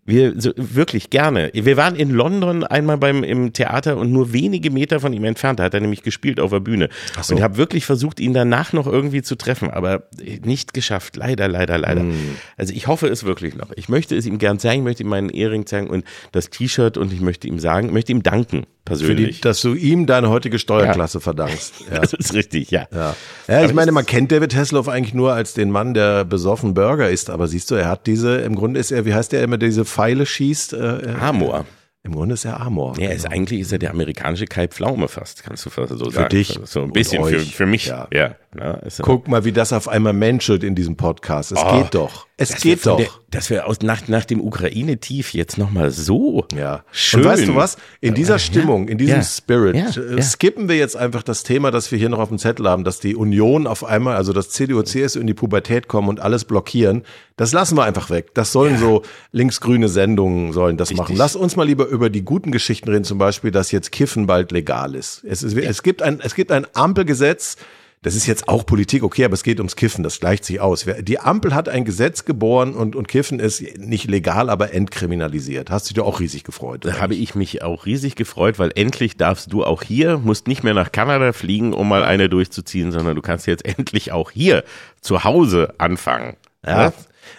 [0.08, 1.52] Wir so, wirklich gerne.
[1.54, 5.60] Wir waren in London einmal beim im Theater und nur wenige Meter von ihm entfernt.
[5.60, 6.88] Da hat er nämlich gespielt auf der Bühne.
[7.18, 7.34] Ach so.
[7.34, 10.04] Und ich habe wirklich versucht, ihn danach noch irgendwie zu treffen, aber
[10.46, 11.18] nicht geschafft.
[11.18, 12.04] Leider, leider, leider.
[12.04, 12.38] Mm.
[12.56, 13.72] Also ich hoffe es wirklich noch.
[13.76, 16.98] Ich möchte es ihm gern zeigen, ich möchte ihm meinen Ehering zeigen und das T-Shirt
[16.98, 19.36] und ich möchte ihm sagen, möchte ihm danken persönlich.
[19.36, 21.22] Die, dass du ihm deine heutige Steuerklasse ja.
[21.22, 21.74] verdankst.
[21.88, 22.00] Ja.
[22.00, 22.86] Das ist richtig, ja.
[22.94, 23.16] Ja,
[23.48, 27.10] ja ich meine, man kennt David Hasselhoff eigentlich nur als den Mann, der besoffen Burger
[27.10, 29.58] isst, aber siehst du, er hat diese, im Grunde ist er, wie heißt der immer,
[29.58, 30.74] diese Pfeile schießt?
[30.74, 31.66] Äh, Amor.
[32.04, 32.98] Im Grunde ist er Amor.
[32.98, 33.36] Ja, ist, genau.
[33.36, 36.24] eigentlich ist er der amerikanische Kai Pflaume fast, kannst du fast so für sagen.
[36.24, 36.60] Für dich.
[36.64, 37.88] So ein bisschen, für, für mich.
[37.88, 38.08] Ja.
[38.14, 38.36] ja.
[38.58, 41.52] ja Guck mal, wie das auf einmal menschelt in diesem Podcast.
[41.52, 42.27] Es oh, geht doch.
[42.40, 42.98] Es geht doch.
[42.98, 46.84] Der, dass wir aus, nach, nach dem Ukraine-Tief jetzt nochmal so ja.
[46.92, 47.22] schön.
[47.22, 47.78] Und weißt du was?
[48.00, 49.24] In dieser Stimmung, in diesem ja.
[49.24, 52.70] Spirit, äh, skippen wir jetzt einfach das Thema, das wir hier noch auf dem Zettel
[52.70, 56.20] haben, dass die Union auf einmal, also das CDU, CSU in die Pubertät kommen und
[56.20, 57.04] alles blockieren.
[57.38, 58.36] Das lassen wir einfach weg.
[58.36, 61.00] Das sollen so linksgrüne Sendungen sollen das Richtig.
[61.00, 61.16] machen.
[61.18, 64.52] Lass uns mal lieber über die guten Geschichten reden, zum Beispiel, dass jetzt Kiffen bald
[64.52, 65.24] legal ist.
[65.24, 67.58] Es, ist, es gibt ein, es gibt ein Ampelgesetz,
[68.04, 70.86] das ist jetzt auch Politik, okay, aber es geht ums Kiffen, das gleicht sich aus.
[71.02, 75.72] Die Ampel hat ein Gesetz geboren und, und Kiffen ist nicht legal, aber entkriminalisiert.
[75.72, 76.86] Hast du dich auch riesig gefreut?
[76.86, 80.64] Da habe ich mich auch riesig gefreut, weil endlich darfst du auch hier, musst nicht
[80.64, 84.64] mehr nach Kanada fliegen, um mal eine durchzuziehen, sondern du kannst jetzt endlich auch hier
[85.02, 86.38] zu Hause anfangen.
[86.66, 86.94] Ja.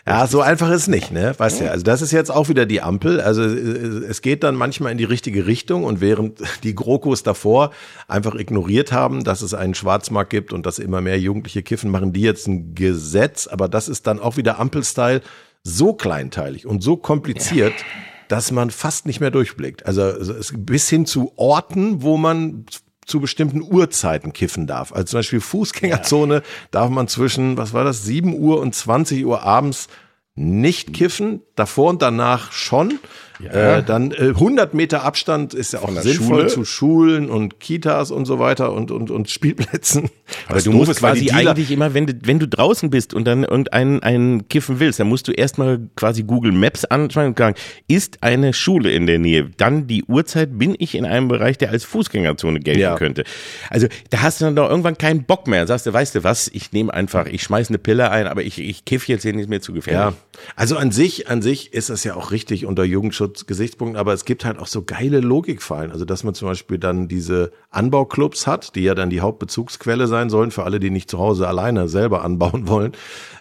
[0.09, 0.27] Ja?
[0.27, 1.35] So einfach ist es nicht, ne?
[1.37, 3.21] Weißt ja, also das ist jetzt auch wieder die Ampel.
[3.21, 7.71] Also äh, es geht dann manchmal in die richtige Richtung und während die GroKos davor
[8.07, 12.13] einfach ignoriert haben, dass es einen Schwarzmarkt gibt und dass immer mehr Jugendliche kiffen, machen
[12.13, 15.21] die jetzt ein Gesetz, aber das ist dann auch wieder Ampel-Style
[15.63, 17.75] so kleinteilig und so kompliziert.
[17.79, 17.87] Ja
[18.29, 19.87] dass man fast nicht mehr durchblickt.
[19.87, 20.13] Also
[20.55, 22.67] bis hin zu Orten, wo man
[23.09, 24.93] zu bestimmten Uhrzeiten kiffen darf.
[24.93, 26.43] Also zum Beispiel Fußgängerzone ja.
[26.71, 29.89] darf man zwischen, was war das, 7 Uhr und 20 Uhr abends
[30.35, 33.01] nicht kiffen, davor und danach schon.
[33.41, 33.79] Ja.
[33.79, 36.47] Äh, dann äh, 100 Meter Abstand ist ja auch sinnvoll Schule.
[36.49, 40.11] zu Schulen und Kitas und so weiter und, und, und Spielplätzen.
[40.49, 44.03] Aber du musst quasi eigentlich immer, wenn du, wenn du draußen bist und dann irgendeinen
[44.03, 47.55] einen kiffen willst, dann musst du erstmal quasi Google Maps anschauen und sagen,
[47.87, 49.51] ist eine Schule in der Nähe?
[49.57, 52.97] Dann die Uhrzeit bin ich in einem Bereich, der als Fußgängerzone gelten ja.
[52.97, 53.25] könnte.
[53.71, 55.67] Also da hast du dann doch irgendwann keinen Bock mehr.
[55.67, 58.59] Sagst du, weißt du was, ich nehme einfach, ich schmeiß eine Pille ein, aber ich,
[58.59, 60.17] ich kiff jetzt hier nicht mehr zu gefährlich.
[60.17, 60.41] Ja.
[60.57, 64.25] Also an sich, an sich ist das ja auch richtig unter Jugendschutz Gesichtspunkten, aber es
[64.25, 65.93] gibt halt auch so geile Logikfallen.
[65.93, 70.31] Also, dass man zum Beispiel dann diese Anbauclubs hat, die ja dann die Hauptbezugsquelle sein
[70.31, 72.93] sollen für alle, die nicht zu Hause alleine selber anbauen wollen.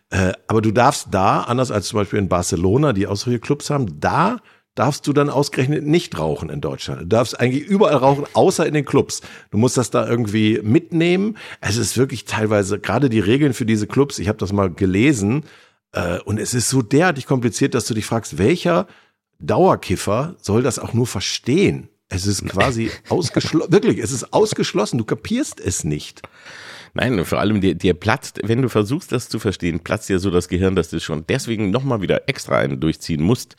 [0.10, 3.70] Äh, aber du darfst da, anders als zum Beispiel in Barcelona, die auch solche Clubs
[3.70, 4.38] haben, da
[4.76, 7.02] darfst du dann ausgerechnet nicht rauchen in Deutschland.
[7.02, 9.22] Du darfst eigentlich überall rauchen, außer in den Clubs.
[9.50, 11.38] Du musst das da irgendwie mitnehmen.
[11.62, 15.44] Es ist wirklich teilweise, gerade die Regeln für diese Clubs, ich habe das mal gelesen,
[15.94, 18.88] äh, und es ist so derartig kompliziert, dass du dich fragst, welcher
[19.40, 21.90] Dauerkiffer soll das auch nur verstehen.
[22.10, 26.22] Es ist quasi ausgeschlossen, wirklich, es ist ausgeschlossen, du kapierst es nicht.
[26.94, 30.32] Nein, vor allem dir, dir platzt, wenn du versuchst, das zu verstehen, platzt dir so
[30.32, 33.56] das Gehirn, dass du schon deswegen nochmal wieder extra einen durchziehen musst,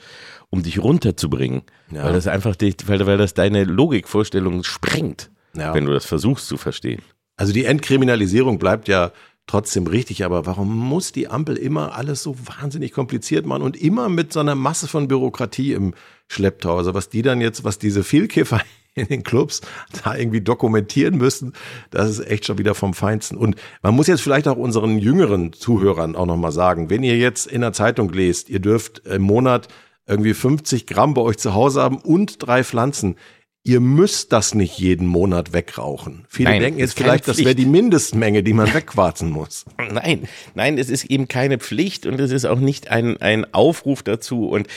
[0.50, 1.62] um dich runterzubringen.
[1.90, 2.04] Ja.
[2.04, 5.74] Weil das einfach, weil, weil das deine Logikvorstellung sprengt, ja.
[5.74, 7.02] wenn du das versuchst zu verstehen.
[7.36, 9.12] Also die Entkriminalisierung bleibt ja
[9.48, 14.08] trotzdem richtig, aber warum muss die Ampel immer alles so wahnsinnig kompliziert machen und immer
[14.08, 15.94] mit so einer Masse von Bürokratie im
[16.28, 16.76] Schlepptau?
[16.76, 18.60] Also was die dann jetzt, was diese Vielkäfer
[18.94, 19.60] in den Clubs
[20.04, 21.54] da irgendwie dokumentieren müssen,
[21.90, 23.36] das ist echt schon wieder vom Feinsten.
[23.36, 27.46] Und man muss jetzt vielleicht auch unseren jüngeren Zuhörern auch nochmal sagen, wenn ihr jetzt
[27.46, 29.68] in der Zeitung lest, ihr dürft im Monat
[30.06, 33.16] irgendwie 50 Gramm bei euch zu Hause haben und drei Pflanzen
[33.64, 36.24] ihr müsst das nicht jeden Monat wegrauchen.
[36.28, 39.66] Viele nein, denken jetzt vielleicht, das wäre die Mindestmenge, die man wegquarzen muss.
[39.90, 44.02] Nein, nein, es ist eben keine Pflicht und es ist auch nicht ein, ein Aufruf
[44.02, 44.48] dazu.
[44.48, 44.68] Und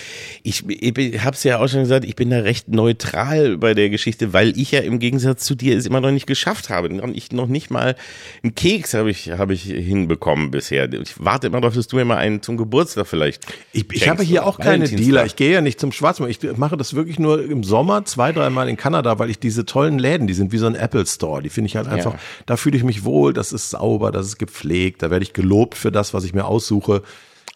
[0.43, 3.89] ich, ich habe es ja auch schon gesagt, ich bin da recht neutral bei der
[3.89, 6.89] Geschichte, weil ich ja im Gegensatz zu dir es immer noch nicht geschafft habe.
[7.13, 7.95] Ich noch nicht mal
[8.43, 10.91] einen Keks habe ich, hab ich hinbekommen bisher.
[10.93, 13.45] Ich warte immer darauf, dass du mir mal einen zum Geburtstag vielleicht.
[13.73, 15.25] Ich, ich habe hier auch keine Dealer.
[15.25, 16.43] Ich gehe ja nicht zum Schwarzmarkt.
[16.43, 19.99] Ich mache das wirklich nur im Sommer zwei, dreimal in Kanada, weil ich diese tollen
[19.99, 22.19] Läden, die sind wie so ein Apple Store, die finde ich halt einfach, ja.
[22.45, 25.75] da fühle ich mich wohl, das ist sauber, das ist gepflegt, da werde ich gelobt
[25.75, 27.03] für das, was ich mir aussuche.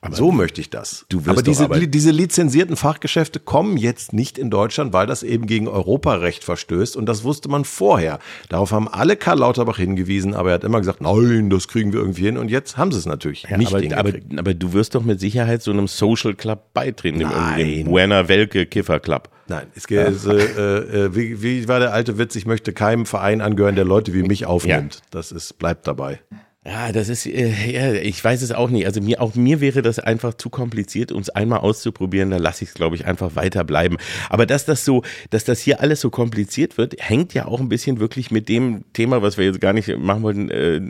[0.06, 1.06] Aber so möchte ich das.
[1.10, 5.48] Du aber diese, aber diese lizenzierten Fachgeschäfte kommen jetzt nicht in Deutschland, weil das eben
[5.48, 8.20] gegen Europarecht verstößt und das wusste man vorher.
[8.50, 12.02] Darauf haben alle Karl Lauterbach hingewiesen, aber er hat immer gesagt, nein, das kriegen wir
[12.02, 14.94] irgendwie hin und jetzt haben sie es natürlich ja, nicht aber, aber, aber, du wirst
[14.94, 19.30] doch mit Sicherheit so einem Social Club beitreten, dem, dem Buena Welke Kiffer Club.
[19.48, 20.32] Nein, es geht, ja.
[20.32, 24.14] äh, äh, wie, wie war der alte Witz, ich möchte keinem Verein angehören, der Leute
[24.14, 24.96] wie mich aufnimmt.
[24.96, 25.02] Ja.
[25.12, 26.20] Das ist, bleibt dabei.
[26.68, 28.88] Ja, das ist, äh, ja, ich weiß es auch nicht.
[28.88, 32.32] Also mir, auch mir wäre das einfach zu kompliziert, uns einmal auszuprobieren.
[32.32, 34.00] Da lasse ich es, glaube ich, einfach weiterbleiben.
[34.32, 37.70] Aber dass das so, dass das hier alles so kompliziert wird, hängt ja auch ein
[37.70, 40.82] bisschen wirklich mit dem Thema, was wir jetzt gar nicht machen wollten, äh,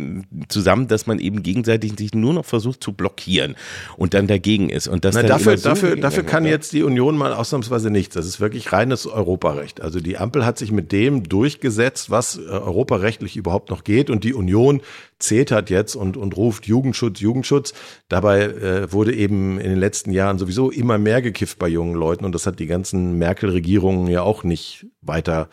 [0.47, 3.55] zusammen, dass man eben gegenseitig sich nur noch versucht zu blockieren
[3.97, 4.87] und dann dagegen ist.
[4.87, 8.15] Und das Na, dafür, so dafür, dafür kann jetzt die Union mal ausnahmsweise nichts.
[8.15, 9.81] Das ist wirklich reines Europarecht.
[9.81, 14.09] Also die Ampel hat sich mit dem durchgesetzt, was äh, europarechtlich überhaupt noch geht.
[14.09, 14.79] Und die Union
[15.65, 17.73] zetert jetzt und, und ruft Jugendschutz, Jugendschutz.
[18.07, 22.25] Dabei äh, wurde eben in den letzten Jahren sowieso immer mehr gekifft bei jungen Leuten
[22.25, 25.49] und das hat die ganzen Merkel-Regierungen ja auch nicht weiter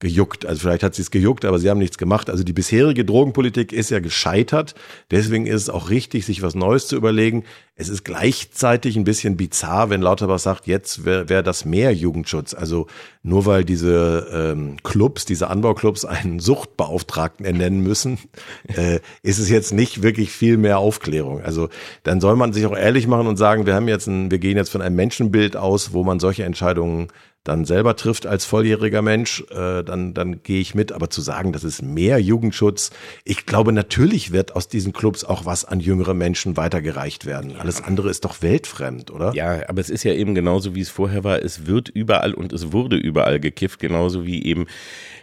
[0.00, 0.46] gejuckt.
[0.46, 2.30] Also vielleicht hat sie es gejuckt, aber sie haben nichts gemacht.
[2.30, 4.74] Also die bisherige Drogenpolitik ist ja gescheitert.
[5.10, 7.44] Deswegen ist es auch richtig, sich was Neues zu überlegen.
[7.74, 12.54] Es ist gleichzeitig ein bisschen bizarr, wenn Lauterbach sagt, jetzt wäre wär das mehr Jugendschutz.
[12.54, 12.86] Also
[13.22, 18.18] nur weil diese ähm, Clubs, diese Anbauclubs einen Suchtbeauftragten ernennen müssen,
[18.68, 21.42] äh, ist es jetzt nicht wirklich viel mehr Aufklärung.
[21.42, 21.68] Also
[22.04, 24.56] dann soll man sich auch ehrlich machen und sagen, wir haben jetzt ein, wir gehen
[24.56, 27.08] jetzt von einem Menschenbild aus, wo man solche Entscheidungen
[27.48, 30.92] dann selber trifft als volljähriger Mensch, äh, dann, dann gehe ich mit.
[30.92, 32.90] Aber zu sagen, das ist mehr Jugendschutz,
[33.24, 37.56] ich glaube, natürlich wird aus diesen Clubs auch was an jüngere Menschen weitergereicht werden.
[37.58, 39.32] Alles andere ist doch weltfremd, oder?
[39.34, 41.42] Ja, aber es ist ja eben genauso, wie es vorher war.
[41.42, 44.66] Es wird überall und es wurde überall gekifft, genauso wie eben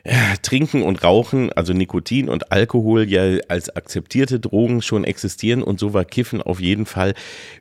[0.05, 5.79] äh, Trinken und Rauchen, also Nikotin und Alkohol ja als akzeptierte Drogen schon existieren und
[5.79, 7.15] so war Kiffen auf jeden Fall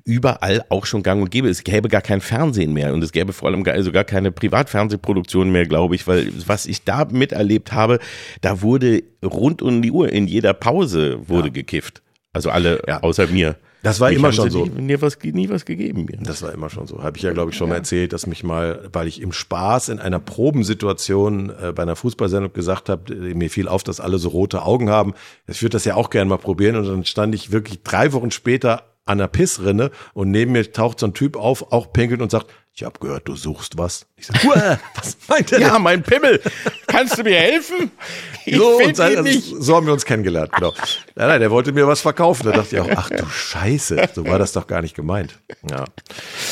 [0.05, 1.49] überall auch schon gang und gäbe.
[1.49, 4.31] Es gäbe gar kein Fernsehen mehr und es gäbe vor allem gar, also gar keine
[4.31, 7.99] Privatfernsehproduktion mehr, glaube ich, weil was ich da miterlebt habe,
[8.43, 11.55] da wurde rund um die Uhr in jeder Pause wurde ja.
[11.55, 12.03] gekifft.
[12.35, 13.03] Also alle ja.
[13.03, 13.57] außer mir.
[13.85, 14.65] Das war mich immer schon so.
[14.65, 16.07] Nie, was, nie was gegeben.
[16.07, 16.17] Mir.
[16.17, 17.03] Das war immer schon so.
[17.03, 17.75] Habe ich ja, glaube ich, schon ja.
[17.75, 22.55] erzählt, dass mich mal, weil ich im Spaß in einer Probensituation äh, bei einer Fußballsendung
[22.55, 25.13] gesagt habe, äh, mir fiel auf, dass alle so rote Augen haben.
[25.47, 26.77] Ich würde das ja auch gerne mal probieren.
[26.77, 30.99] Und dann stand ich wirklich drei Wochen später an der Pissrinne und neben mir taucht
[30.99, 34.05] so ein Typ auf, auch pinkelt und sagt, ich habe gehört, du suchst was.
[34.17, 34.45] Ich sag,
[34.97, 35.61] was meint er?
[35.61, 36.41] Ja, mein Pimmel.
[36.89, 37.93] Kannst du mir helfen?
[38.47, 40.75] Ich so, und sein, also, so haben wir uns kennengelernt, genau.
[41.15, 42.45] Nein, nein, der wollte mir was verkaufen.
[42.45, 45.41] Da dachte ich auch, ach du Scheiße, so war das doch gar nicht gemeint.
[45.67, 45.87] Ja.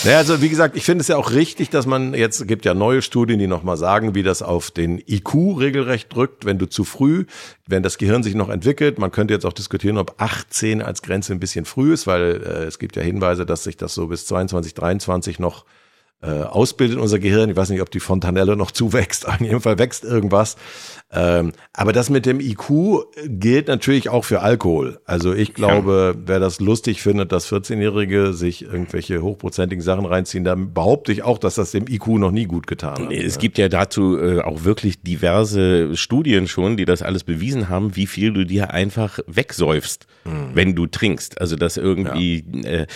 [0.03, 2.73] Naja, also wie gesagt, ich finde es ja auch richtig, dass man jetzt gibt ja
[2.73, 6.85] neue Studien, die nochmal sagen, wie das auf den IQ regelrecht drückt, wenn du zu
[6.85, 7.27] früh,
[7.67, 8.99] wenn das Gehirn sich noch entwickelt.
[8.99, 12.65] Man könnte jetzt auch diskutieren, ob 18 als Grenze ein bisschen früh ist, weil äh,
[12.65, 15.67] es gibt ja Hinweise, dass sich das so bis 22, 23 noch
[16.23, 17.51] äh, ausbildet unser Gehirn.
[17.51, 19.27] Ich weiß nicht, ob die Fontanelle noch zuwächst.
[19.39, 20.57] In jedem Fall wächst irgendwas.
[21.15, 24.99] Ähm, aber das mit dem IQ gilt natürlich auch für Alkohol.
[25.05, 26.23] Also ich glaube, ja.
[26.25, 31.37] wer das lustig findet, dass 14-Jährige sich irgendwelche hochprozentigen Sachen reinziehen, dann behaupte ich auch,
[31.37, 33.13] dass das dem IQ noch nie gut getan hat.
[33.13, 37.95] Es gibt ja dazu äh, auch wirklich diverse Studien schon, die das alles bewiesen haben,
[37.95, 40.51] wie viel du dir einfach wegsäufst, mhm.
[40.55, 41.41] wenn du trinkst.
[41.41, 42.71] Also dass irgendwie ja.
[42.71, 42.87] äh,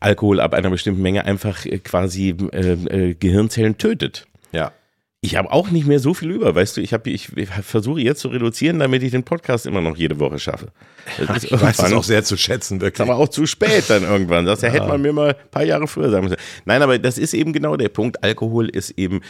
[0.00, 4.26] Alkohol ab einer bestimmten Menge einfach äh, quasi äh, äh, Gehirnzellen tötet.
[4.52, 4.72] Ja.
[5.24, 7.98] Ich habe auch nicht mehr so viel über, weißt du, ich, hab, ich, ich versuche
[7.98, 10.68] jetzt zu reduzieren, damit ich den Podcast immer noch jede Woche schaffe.
[11.16, 13.08] Das ich weiß es auch sehr zu schätzen, wirklich.
[13.08, 14.44] Aber auch zu spät dann irgendwann.
[14.44, 14.68] Das ja.
[14.68, 16.36] hätte man mir mal ein paar Jahre früher sagen müssen.
[16.66, 18.22] Nein, aber das ist eben genau der Punkt.
[18.22, 19.22] Alkohol ist eben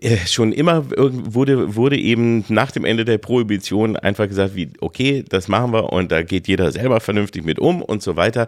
[0.00, 5.26] äh, schon immer, wurde, wurde eben nach dem Ende der Prohibition einfach gesagt, wie, okay,
[5.28, 8.46] das machen wir und da geht jeder selber vernünftig mit um und so weiter.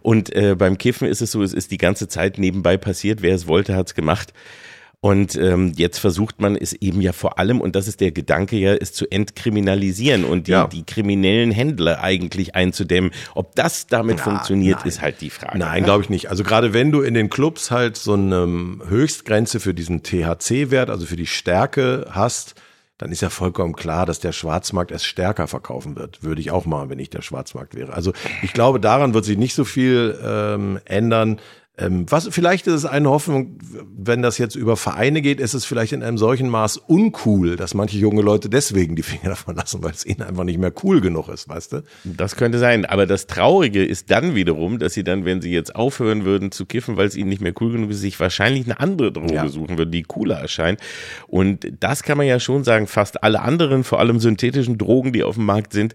[0.00, 3.20] Und äh, beim Kiffen ist es so, es ist die ganze Zeit nebenbei passiert.
[3.20, 4.32] Wer es wollte, hat's gemacht.
[5.00, 8.56] Und ähm, jetzt versucht man es eben ja vor allem, und das ist der Gedanke
[8.56, 10.66] ja, es zu entkriminalisieren und die, ja.
[10.66, 13.12] die kriminellen Händler eigentlich einzudämmen.
[13.36, 14.88] Ob das damit Na, funktioniert, nein.
[14.88, 15.56] ist halt die Frage.
[15.56, 16.30] Nein, glaube ich nicht.
[16.30, 21.06] Also gerade wenn du in den Clubs halt so eine Höchstgrenze für diesen THC-Wert, also
[21.06, 22.56] für die Stärke hast,
[22.98, 26.24] dann ist ja vollkommen klar, dass der Schwarzmarkt es stärker verkaufen wird.
[26.24, 27.92] Würde ich auch machen, wenn ich der Schwarzmarkt wäre.
[27.92, 31.38] Also ich glaube, daran wird sich nicht so viel ähm, ändern.
[31.78, 33.58] Ähm, was, vielleicht ist es eine Hoffnung,
[33.96, 37.72] wenn das jetzt über Vereine geht, ist es vielleicht in einem solchen Maß uncool, dass
[37.72, 41.00] manche junge Leute deswegen die Finger davon lassen, weil es ihnen einfach nicht mehr cool
[41.00, 41.82] genug ist, weißt du?
[42.04, 42.84] Das könnte sein.
[42.84, 46.66] Aber das Traurige ist dann wiederum, dass sie dann, wenn sie jetzt aufhören würden zu
[46.66, 49.48] kiffen, weil es ihnen nicht mehr cool genug ist, sich wahrscheinlich eine andere Droge ja.
[49.48, 50.80] suchen würden, die cooler erscheint.
[51.28, 55.22] Und das kann man ja schon sagen, fast alle anderen, vor allem synthetischen Drogen, die
[55.22, 55.94] auf dem Markt sind,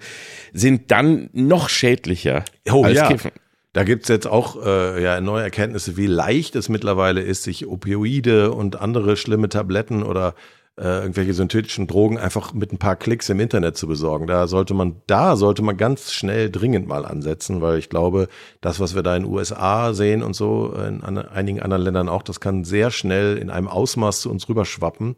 [0.54, 3.08] sind dann noch schädlicher oh, als ja.
[3.08, 3.32] Kiffen.
[3.74, 8.52] Da gibt's jetzt auch äh, ja, neue Erkenntnisse, wie leicht es mittlerweile ist, sich Opioide
[8.52, 10.36] und andere schlimme Tabletten oder
[10.78, 14.28] äh, irgendwelche synthetischen Drogen einfach mit ein paar Klicks im Internet zu besorgen.
[14.28, 18.28] Da sollte man, da sollte man ganz schnell dringend mal ansetzen, weil ich glaube,
[18.62, 22.10] das, was wir da in den USA sehen und so, in an, einigen anderen Ländern
[22.10, 25.16] auch, das kann sehr schnell in einem Ausmaß zu uns rüberschwappen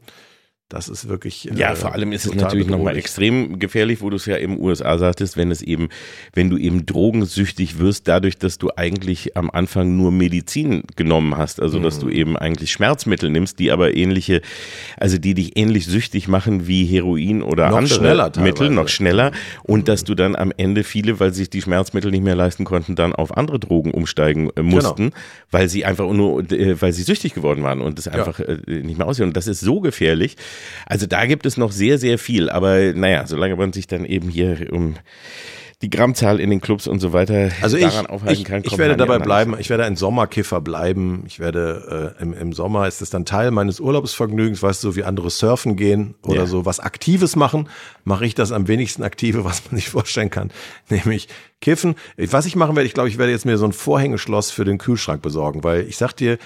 [0.76, 1.50] Das ist wirklich.
[1.56, 4.60] Ja, äh, vor allem ist es natürlich nochmal extrem gefährlich, wo du es ja im
[4.60, 5.88] USA sagtest, wenn es eben,
[6.34, 11.62] wenn du eben drogensüchtig wirst, dadurch, dass du eigentlich am Anfang nur Medizin genommen hast.
[11.62, 12.12] Also, dass du mhm.
[12.12, 14.42] eben eigentlich Schmerzmittel nimmst, die aber ähnliche,
[14.98, 19.32] also die dich ähnlich süchtig machen wie Heroin oder noch andere Mittel, noch schneller.
[19.64, 19.86] Und mhm.
[19.86, 23.16] dass du dann am Ende viele, weil sich die Schmerzmittel nicht mehr leisten konnten, dann
[23.16, 25.16] auf andere Drogen umsteigen äh, mussten, genau.
[25.52, 28.46] weil sie einfach nur, äh, weil sie süchtig geworden waren und es einfach ja.
[28.48, 29.28] äh, nicht mehr aussehen.
[29.28, 30.36] Und das ist so gefährlich.
[30.86, 32.50] Also da gibt es noch sehr, sehr viel.
[32.50, 34.96] Aber naja, solange man sich dann eben hier um
[35.82, 38.62] die Grammzahl in den Clubs und so weiter also daran ich, aufhalten kann.
[38.64, 41.24] Ich, ich werde dabei bleiben, ich werde ein Sommerkiffer bleiben.
[41.28, 44.96] Ich werde äh, im, im Sommer ist es dann Teil meines Urlaubsvergnügens, weißt du, so
[44.96, 46.46] wie andere surfen gehen oder ja.
[46.46, 47.70] so was Aktives machen,
[48.04, 50.52] mache ich das am wenigsten Aktive, was man sich vorstellen kann,
[50.90, 51.28] nämlich
[51.62, 51.96] kiffen.
[52.18, 54.78] Was ich machen werde, ich glaube, ich werde jetzt mir so ein Vorhängeschloss für den
[54.78, 56.38] Kühlschrank besorgen, weil ich sag dir,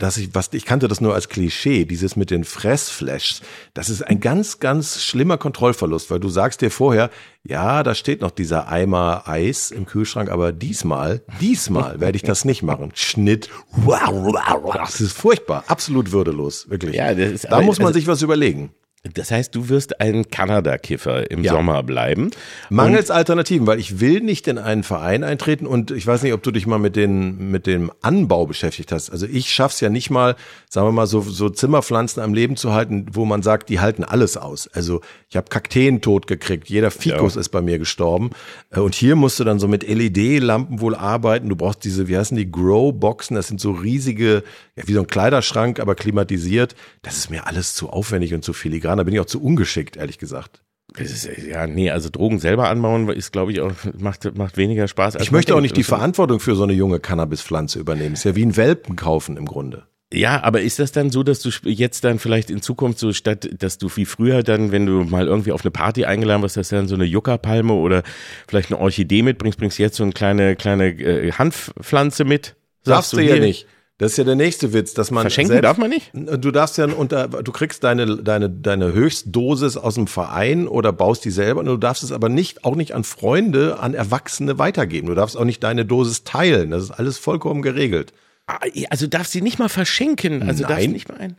[0.00, 3.42] dass ich, was, ich kannte das nur als Klischee, dieses mit den Fressflashs.
[3.74, 7.10] Das ist ein ganz, ganz schlimmer Kontrollverlust, weil du sagst dir vorher,
[7.42, 12.44] ja, da steht noch dieser Eimer Eis im Kühlschrank, aber diesmal, diesmal werde ich das
[12.44, 12.92] nicht machen.
[12.94, 14.32] Schnitt, wow,
[14.74, 16.94] das ist furchtbar, absolut würdelos, wirklich.
[16.94, 18.70] Ja, das ist, da muss man also, sich was überlegen.
[19.14, 21.54] Das heißt, du wirst ein Kanada-Kiffer im ja.
[21.54, 22.30] Sommer bleiben.
[22.70, 26.44] Mangels Alternativen, weil ich will nicht in einen Verein eintreten und ich weiß nicht, ob
[26.44, 29.10] du dich mal mit, den, mit dem Anbau beschäftigt hast.
[29.10, 30.36] Also ich schaff's ja nicht mal,
[30.68, 34.04] sagen wir mal, so, so Zimmerpflanzen am Leben zu halten, wo man sagt, die halten
[34.04, 34.68] alles aus.
[34.68, 37.40] Also ich habe Kakteen tot gekriegt, jeder Fikus ja.
[37.40, 38.30] ist bei mir gestorben.
[38.70, 41.48] Äh, und hier musst du dann so mit LED-Lampen wohl arbeiten.
[41.48, 44.44] Du brauchst diese, wie heißen die, Grow-Boxen, das sind so riesige,
[44.76, 46.76] ja, wie so ein Kleiderschrank, aber klimatisiert.
[47.02, 48.98] Das ist mir alles zu aufwendig und zu filigran dran.
[48.98, 50.62] Da bin ich auch zu ungeschickt, ehrlich gesagt.
[50.96, 55.14] Ist, ja, nee, also Drogen selber anbauen ist, glaube ich, auch, macht, macht weniger Spaß.
[55.16, 58.12] Ich möchte auch nicht die Verantwortung für so eine junge Cannabispflanze übernehmen.
[58.12, 59.84] Ist ja wie ein Welpen kaufen im Grunde.
[60.12, 63.48] Ja, aber ist das dann so, dass du jetzt dann vielleicht in Zukunft so statt,
[63.58, 66.68] dass du wie früher dann, wenn du mal irgendwie auf eine Party eingeladen wirst, dass
[66.68, 68.02] du dann so eine Juckerpalme oder
[68.46, 72.56] vielleicht eine Orchidee mitbringst, bringst jetzt so eine kleine, kleine äh, Hanfpflanze mit?
[72.84, 73.66] Darfst du, du ja nicht.
[74.02, 76.10] Das ist ja der nächste Witz, dass man verschenken selbst, darf man nicht.
[76.12, 81.24] Du darfst ja unter, du kriegst deine deine deine Höchstdosis aus dem Verein oder baust
[81.24, 81.60] die selber.
[81.60, 85.06] Und du darfst es aber nicht auch nicht an Freunde, an Erwachsene weitergeben.
[85.06, 86.72] Du darfst auch nicht deine Dosis teilen.
[86.72, 88.12] Das ist alles vollkommen geregelt.
[88.48, 88.58] Ah,
[88.90, 90.42] also darfst sie nicht mal verschenken.
[90.42, 90.72] Also Nein.
[90.72, 91.36] darfst nicht mal ein.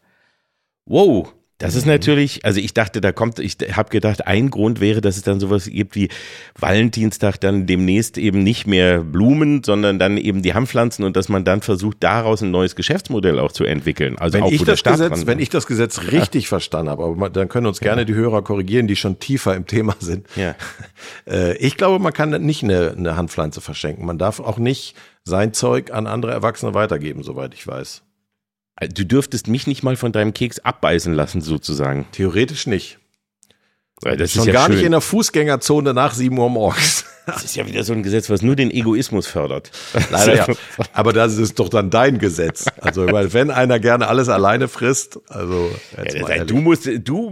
[0.85, 1.33] Wow.
[1.63, 5.15] Das ist natürlich, also ich dachte, da kommt, ich habe gedacht, ein Grund wäre, dass
[5.15, 6.09] es dann sowas gibt wie
[6.59, 11.45] Valentinstag dann demnächst eben nicht mehr Blumen, sondern dann eben die Hanfpflanzen und dass man
[11.45, 14.17] dann versucht, daraus ein neues Geschäftsmodell auch zu entwickeln.
[14.17, 16.49] Also wenn auch ich das Gesetz, wenn ich das Gesetz richtig ja.
[16.49, 18.05] verstanden habe, aber dann können uns gerne ja.
[18.05, 20.27] die Hörer korrigieren, die schon tiefer im Thema sind.
[20.35, 20.55] Ja.
[21.25, 24.05] Äh, ich glaube, man kann nicht eine, eine Handpflanze verschenken.
[24.05, 28.03] Man darf auch nicht sein Zeug an andere Erwachsene weitergeben, soweit ich weiß.
[28.81, 32.07] Du dürftest mich nicht mal von deinem Keks abbeißen lassen, sozusagen.
[32.11, 32.99] Theoretisch nicht.
[34.01, 34.75] Das Schon ja gar schön.
[34.75, 37.05] nicht in der Fußgängerzone nach 7 Uhr morgens.
[37.25, 39.71] Das ist ja wieder so ein Gesetz, was nur den Egoismus fördert.
[40.11, 40.45] Leider ja.
[40.91, 42.65] Aber das ist doch dann dein Gesetz.
[42.81, 45.71] Also, weil wenn einer gerne alles alleine frisst, also.
[46.27, 47.29] Ja, du musst, du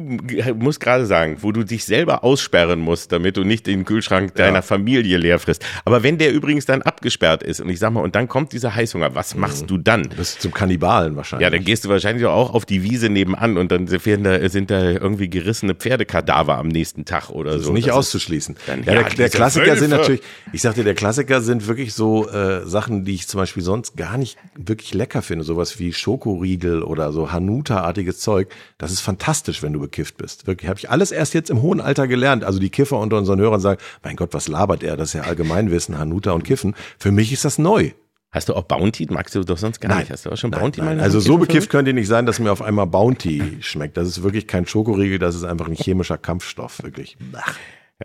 [0.56, 4.60] musst gerade sagen, wo du dich selber aussperren musst, damit du nicht den Kühlschrank deiner
[4.60, 4.62] ja.
[4.62, 5.66] Familie leer frisst.
[5.84, 8.74] Aber wenn der übrigens dann abgesperrt ist und ich sag mal, und dann kommt dieser
[8.74, 9.68] Heißhunger, was machst mhm.
[9.68, 10.04] du dann?
[10.04, 11.44] Du bist zum Kannibalen wahrscheinlich.
[11.44, 14.72] Ja, dann gehst du wahrscheinlich auch auf die Wiese nebenan und dann sind da, sind
[14.72, 17.70] da irgendwie gerissene Pferdekadaver am nächsten Tag oder das so.
[17.70, 18.56] Ist nicht das auszuschließen.
[18.68, 20.22] Dann, ja, der, der Klassiker sind natürlich,
[20.54, 24.18] ich sagte, der Klassiker sind wirklich so äh, Sachen, die ich zum Beispiel sonst gar
[24.18, 25.44] nicht wirklich lecker finde.
[25.44, 28.50] Sowas wie Schokoriegel oder so Hanuta-artiges Zeug.
[28.78, 30.48] Das ist fantastisch, wenn du bekifft bist.
[30.48, 32.44] Wirklich, habe ich alles erst jetzt im hohen Alter gelernt.
[32.44, 34.98] Also die Kiffer unter unseren Hörern sagen, mein Gott, was labert er?
[34.98, 36.76] Das ist ja Allgemeinwissen, Hanuta und Kiffen.
[36.98, 37.92] Für mich ist das neu.
[38.32, 39.08] Hast du auch Bounty?
[39.10, 40.12] Magst du doch sonst gar nein, nicht.
[40.12, 40.98] Hast du auch schon nein, Bounty nein.
[40.98, 41.04] mal?
[41.04, 43.98] Also so bekifft könnt ihr nicht sein, dass mir auf einmal Bounty schmeckt.
[43.98, 47.18] Das ist wirklich kein Schokoriegel, das ist einfach ein chemischer Kampfstoff, wirklich.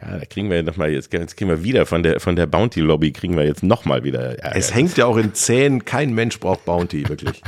[0.01, 2.47] Ja, da kriegen wir noch mal jetzt, jetzt kriegen wir wieder von der von der
[2.47, 4.39] Bounty Lobby kriegen wir jetzt noch mal wieder.
[4.43, 4.57] Ärger.
[4.57, 5.85] Es hängt ja auch in Zähnen.
[5.85, 7.41] Kein Mensch braucht Bounty wirklich.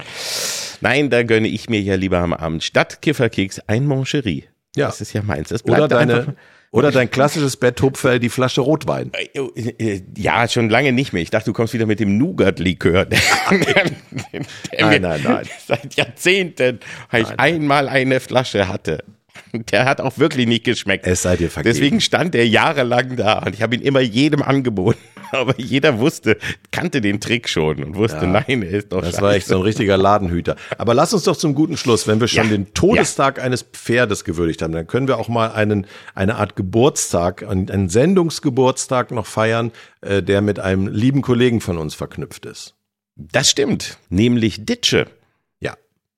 [0.80, 4.44] Nein, da gönne ich mir ja lieber am Abend statt Kifferkeks ein Mancherie.
[4.76, 4.86] Ja.
[4.86, 5.48] Das ist ja meins.
[5.48, 6.36] Das bleibt oder deine
[6.72, 9.10] oder dein klassisches Betthupferl, die Flasche Rotwein.
[9.12, 11.22] Äh, äh, ja, schon lange nicht mehr.
[11.22, 13.06] Ich dachte, du kommst wieder mit dem Nougat-Likör.
[13.50, 15.48] nein, nein, nein.
[15.66, 19.04] Seit Jahrzehnten, weil ich einmal eine Flasche hatte.
[19.70, 21.06] Der hat auch wirklich nicht geschmeckt.
[21.06, 21.74] Es sei dir vergeben.
[21.74, 24.98] Deswegen stand er jahrelang da und ich habe ihn immer jedem angeboten.
[25.32, 26.38] Aber jeder wusste,
[26.72, 29.22] kannte den Trick schon und wusste, ja, nein, er ist doch Das scheiße.
[29.22, 30.56] war echt so ein richtiger Ladenhüter.
[30.76, 33.44] Aber lass uns doch zum guten Schluss, wenn wir schon ja, den Todestag ja.
[33.44, 35.86] eines Pferdes gewürdigt haben, dann können wir auch mal einen,
[36.16, 39.70] eine Art Geburtstag, einen Sendungsgeburtstag noch feiern,
[40.00, 42.74] äh, der mit einem lieben Kollegen von uns verknüpft ist.
[43.14, 45.06] Das stimmt, nämlich Ditsche.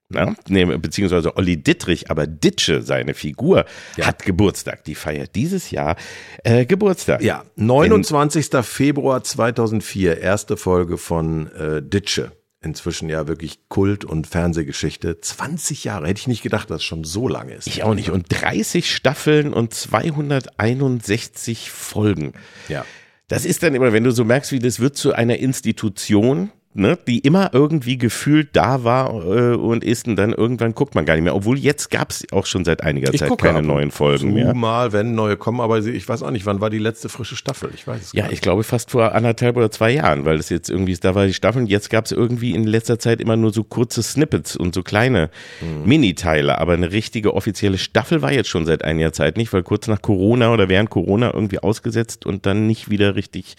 [0.09, 3.65] Na, ne, beziehungsweise Olli Dittrich, aber Ditsche, seine Figur,
[3.97, 4.07] ja.
[4.07, 4.83] hat Geburtstag.
[4.83, 5.95] Die feiert dieses Jahr
[6.43, 7.21] äh, Geburtstag.
[7.21, 8.53] Ja, 29.
[8.53, 12.31] In, Februar 2004, erste Folge von äh, Ditsche.
[12.61, 15.19] Inzwischen ja wirklich Kult- und Fernsehgeschichte.
[15.19, 17.67] 20 Jahre, hätte ich nicht gedacht, dass es schon so lange ist.
[17.67, 18.09] Ich auch nicht.
[18.09, 22.33] Und 30 Staffeln und 261 Folgen.
[22.69, 22.85] Ja.
[23.27, 26.97] Das ist dann immer, wenn du so merkst, wie das wird zu einer Institution, ne,
[27.07, 31.15] die immer irgendwie gefühlt da war äh, und ist und dann irgendwann guckt man gar
[31.15, 31.35] nicht mehr.
[31.35, 34.53] Obwohl jetzt gab es auch schon seit einiger ich Zeit keine neuen Folgen so mehr.
[34.53, 37.69] Mal, wenn neue kommen, aber ich weiß auch nicht, wann war die letzte frische Staffel?
[37.73, 40.69] Ich weiß es Ja, ich glaube fast vor anderthalb oder zwei Jahren, weil das jetzt
[40.69, 43.53] irgendwie, da war die Staffel und jetzt gab es irgendwie in letzter Zeit immer nur
[43.53, 45.85] so kurze Snippets und so kleine hm.
[45.85, 49.87] Miniteile, aber eine richtige offizielle Staffel war jetzt schon seit einiger Zeit nicht, weil kurz
[49.87, 53.55] nach Corona oder während Corona irgendwie ausgesetzt und dann nicht wieder richtig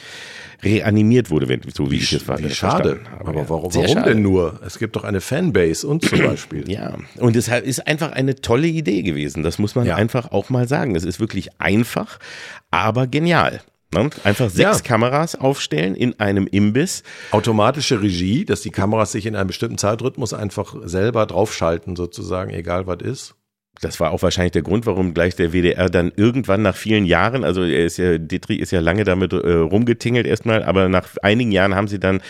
[0.64, 2.38] reanimiert wurde, wenn, so wie, wie ich es war.
[2.38, 3.00] Wie schade.
[3.12, 3.28] Habe.
[3.28, 4.60] Aber warum, warum denn nur?
[4.66, 6.70] Es gibt doch eine Fanbase und zum Beispiel.
[6.70, 9.42] Ja, und es ist einfach eine tolle Idee gewesen.
[9.42, 9.96] Das muss man ja.
[9.96, 10.96] einfach auch mal sagen.
[10.96, 12.18] Es ist wirklich einfach,
[12.70, 13.60] aber genial.
[13.92, 14.10] Ne?
[14.24, 14.84] Einfach sechs ja.
[14.84, 17.04] Kameras aufstellen in einem Imbiss.
[17.30, 22.86] Automatische Regie, dass die Kameras sich in einem bestimmten Zeitrhythmus einfach selber draufschalten, sozusagen, egal
[22.86, 23.34] was ist
[23.80, 27.42] das war auch wahrscheinlich der Grund, warum gleich der WDR dann irgendwann nach vielen Jahren,
[27.42, 31.50] also er ist ja, Dietrich ist ja lange damit äh, rumgetingelt erstmal, aber nach einigen
[31.50, 32.20] Jahren haben sie dann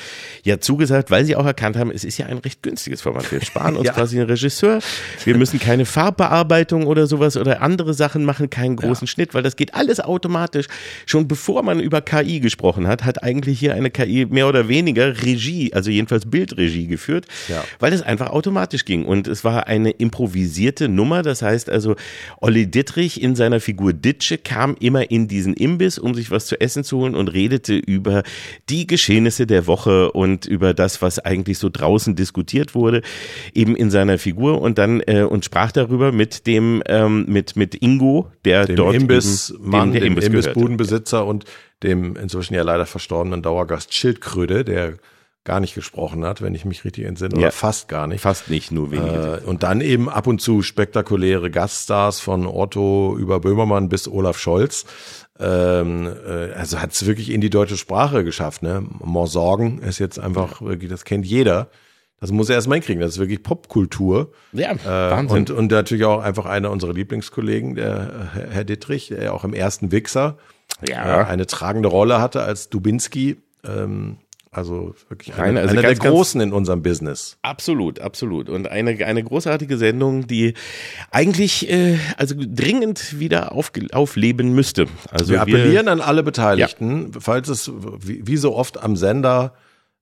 [0.42, 3.30] ja zugesagt, weil sie auch erkannt haben, es ist ja ein recht günstiges Format.
[3.30, 3.92] Wir sparen uns ja.
[3.92, 4.80] quasi einen Regisseur.
[5.24, 9.10] Wir müssen keine Farbbearbeitung oder sowas oder andere Sachen machen, keinen großen ja.
[9.10, 10.66] Schnitt, weil das geht alles automatisch.
[11.04, 15.22] Schon bevor man über KI gesprochen hat, hat eigentlich hier eine KI mehr oder weniger
[15.22, 17.62] Regie, also jedenfalls Bildregie geführt, ja.
[17.80, 19.04] weil es einfach automatisch ging.
[19.04, 21.96] Und es war eine improvisierte Nummer, das heißt also,
[22.40, 26.60] Olli Dittrich in seiner Figur Ditsche kam immer in diesen Imbiss, um sich was zu
[26.60, 28.22] essen zu holen und redete über
[28.68, 33.02] die Geschehnisse der Woche und über das, was eigentlich so draußen diskutiert wurde,
[33.54, 34.60] eben in seiner Figur.
[34.60, 38.94] Und dann äh, und sprach darüber mit dem ähm, mit mit Ingo, der dem dort
[38.94, 41.44] Imbissmann, dem, dem Imbissbudenbesitzer und
[41.82, 44.94] dem inzwischen ja leider verstorbenen Dauergast Schildkröde, der
[45.44, 48.22] gar nicht gesprochen hat, wenn ich mich richtig entsinne, ja, oder fast gar nicht.
[48.22, 49.42] Fast nicht, nur wenige.
[49.44, 54.38] Äh, und dann eben ab und zu spektakuläre Gaststars von Otto über Böhmermann bis Olaf
[54.38, 54.86] Scholz.
[55.38, 58.62] Ähm, äh, also hat es wirklich in die deutsche Sprache geschafft.
[58.62, 58.84] Ne?
[59.00, 61.68] Morsorgen ist jetzt einfach wirklich, das kennt jeder.
[62.20, 63.02] Das muss er erstmal hinkriegen.
[63.02, 64.32] Das ist wirklich Popkultur.
[64.52, 65.36] Ja, äh, Wahnsinn.
[65.36, 69.92] Und, und natürlich auch einfach einer unserer Lieblingskollegen, der Herr Dittrich, der auch im ersten
[69.92, 70.38] Wichser
[70.88, 71.22] ja.
[71.22, 73.36] äh, eine tragende Rolle hatte als Dubinski.
[73.66, 74.18] Ähm,
[74.54, 77.36] also wirklich eine, also einer der Großen in unserem Business.
[77.42, 78.48] Absolut, absolut.
[78.48, 80.54] Und eine, eine großartige Sendung, die
[81.10, 84.86] eigentlich äh, also dringend wieder auf, aufleben müsste.
[85.10, 87.20] Also wir appellieren wir, an alle Beteiligten, ja.
[87.20, 89.54] falls es wie, wie so oft am Sender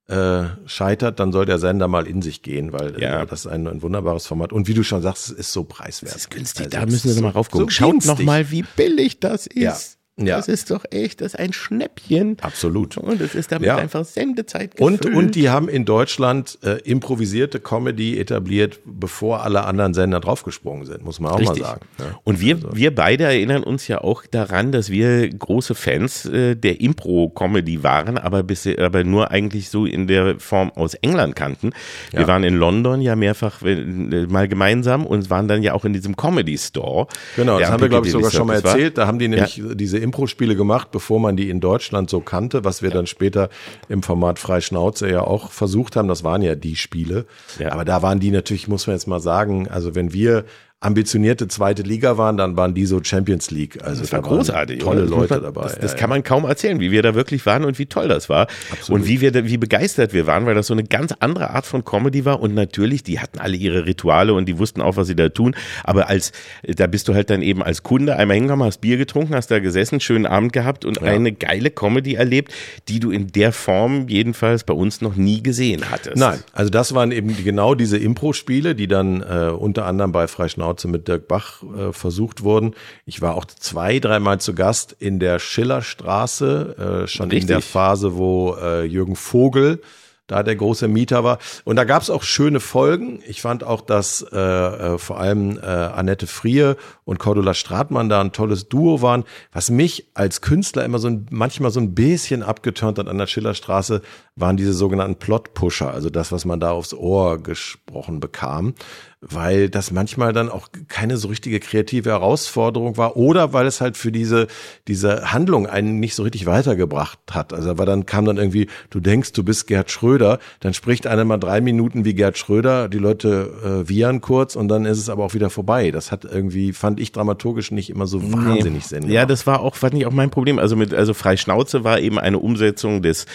[0.09, 3.22] äh, scheitert, dann soll der Sender mal in sich gehen, weil ja.
[3.22, 4.53] äh, das ist ein, ein, wunderbares Format.
[4.53, 6.12] Und wie du schon sagst, es ist so preiswert.
[6.12, 7.68] Es ist günstig, also da müssen wir nochmal raufgucken.
[7.68, 9.57] So Schaut nochmal, wie billig das ist.
[9.57, 9.76] Ja.
[10.19, 10.37] Ja.
[10.37, 12.37] Das ist doch echt, das ist ein Schnäppchen.
[12.43, 12.99] Absolut.
[12.99, 13.77] Und es ist damit ja.
[13.77, 15.07] einfach Sendezeit gefüllt.
[15.07, 20.85] Und, und die haben in Deutschland äh, improvisierte Comedy etabliert, bevor alle anderen Sender draufgesprungen
[20.85, 21.63] sind, muss man auch Richtig.
[21.63, 21.87] mal sagen.
[21.99, 22.05] Ja.
[22.25, 22.77] Und wir, also.
[22.77, 28.19] wir beide erinnern uns ja auch daran, dass wir große Fans äh, der Impro-Comedy waren,
[28.19, 31.71] aber, bis, aber nur eigentlich so in der Form aus England kannten.
[32.11, 32.29] Wir ja.
[32.29, 36.17] waren in London ja mehrfach äh, mal gemeinsam und waren dann ja auch in diesem
[36.17, 37.07] Comedy Store.
[37.35, 38.99] Genau, das haben wir, glaube ich, sogar schon mal erzählt.
[38.99, 42.82] Da haben die nämlich diese Impro-Spiele gemacht, bevor man die in Deutschland so kannte, was
[42.82, 42.96] wir ja.
[42.96, 43.48] dann später
[43.88, 46.09] im Format Freischnauze ja auch versucht haben.
[46.09, 47.26] Das waren ja die Spiele.
[47.59, 47.72] Ja.
[47.72, 50.44] Aber da waren die natürlich, muss man jetzt mal sagen, also wenn wir
[50.83, 53.78] ambitionierte zweite Liga waren, dann waren die so Champions League.
[53.85, 54.80] Also das war großartig.
[54.80, 55.62] Tolle Leute dabei.
[55.62, 58.09] Das, das ja, kann man kaum erzählen, wie wir da wirklich waren und wie toll
[58.09, 58.49] das war.
[58.70, 59.03] Absolut.
[59.03, 61.85] Und wie wir, wie begeistert wir waren, weil das so eine ganz andere Art von
[61.85, 62.41] Comedy war.
[62.41, 65.55] Und natürlich, die hatten alle ihre Rituale und die wussten auch, was sie da tun.
[65.85, 66.33] Aber als,
[66.64, 69.61] da bist du halt dann eben als Kunde einmal hingekommen, hast Bier getrunken, hast da
[69.61, 71.05] gesessen, schönen Abend gehabt und ja.
[71.05, 72.53] eine geile Comedy erlebt,
[72.89, 76.16] die du in der Form jedenfalls bei uns noch nie gesehen hattest.
[76.16, 80.72] Nein, also das waren eben genau diese Impro-Spiele, die dann äh, unter anderem bei Freischnauze
[80.73, 82.75] Schnauze mit Dirk Bach äh, versucht wurden.
[83.05, 87.43] Ich war auch zwei, dreimal zu Gast in der Schillerstraße, äh, schon Richtig.
[87.43, 89.81] in der Phase, wo äh, Jürgen Vogel
[90.29, 91.39] da der große Mieter war.
[91.64, 93.23] Und da gab es auch schöne Folgen.
[93.27, 98.20] Ich fand auch, dass äh, äh, vor allem äh, Annette Frier und Cordula Stratmann da
[98.20, 99.25] ein tolles Duo waren.
[99.53, 103.27] Was mich als Künstler immer so ein, manchmal so ein bisschen abgeturnt hat an der
[103.27, 104.01] Schillerstraße,
[104.37, 108.75] waren diese sogenannten Plot-Pusher, also das, was man da aufs Ohr gesprochen bekam.
[109.23, 113.97] Weil das manchmal dann auch keine so richtige kreative Herausforderung war oder weil es halt
[113.97, 114.49] für diese,
[114.89, 117.53] diese Handlung einen nicht so richtig weitergebracht hat.
[117.53, 121.25] Also weil dann kam dann irgendwie, du denkst, du bist Gerd Schröder, dann spricht einer
[121.25, 125.09] mal drei Minuten wie Gerd Schröder, die Leute äh, wiehern kurz und dann ist es
[125.09, 125.93] aber auch wieder vorbei.
[125.93, 129.01] Das hat irgendwie, fand ich dramaturgisch nicht immer so wahnsinnig nee.
[129.01, 129.09] Sinn.
[129.09, 130.59] Ja, das war auch, fand ich auch mein Problem.
[130.59, 133.27] Also mit, also Freischnauze war eben eine Umsetzung des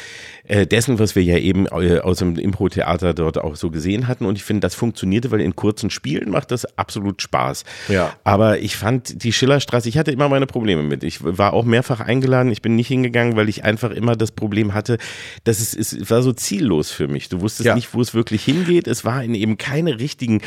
[0.48, 4.26] dessen, was wir ja eben äh, aus dem Impro-Theater dort auch so gesehen hatten.
[4.26, 7.66] Und ich finde, das funktionierte, weil in kurzen Spielen macht das absolut Spaß.
[7.89, 8.14] Ja.
[8.24, 11.04] Aber ich fand die Schillerstraße, ich hatte immer meine Probleme mit.
[11.04, 14.74] Ich war auch mehrfach eingeladen, ich bin nicht hingegangen, weil ich einfach immer das Problem
[14.74, 14.98] hatte,
[15.43, 17.28] dass es, es war so ziellos für mich.
[17.28, 17.76] Du wusstest ja.
[17.76, 18.88] nicht, wo es wirklich hingeht.
[18.88, 20.41] Es war in eben keine richtigen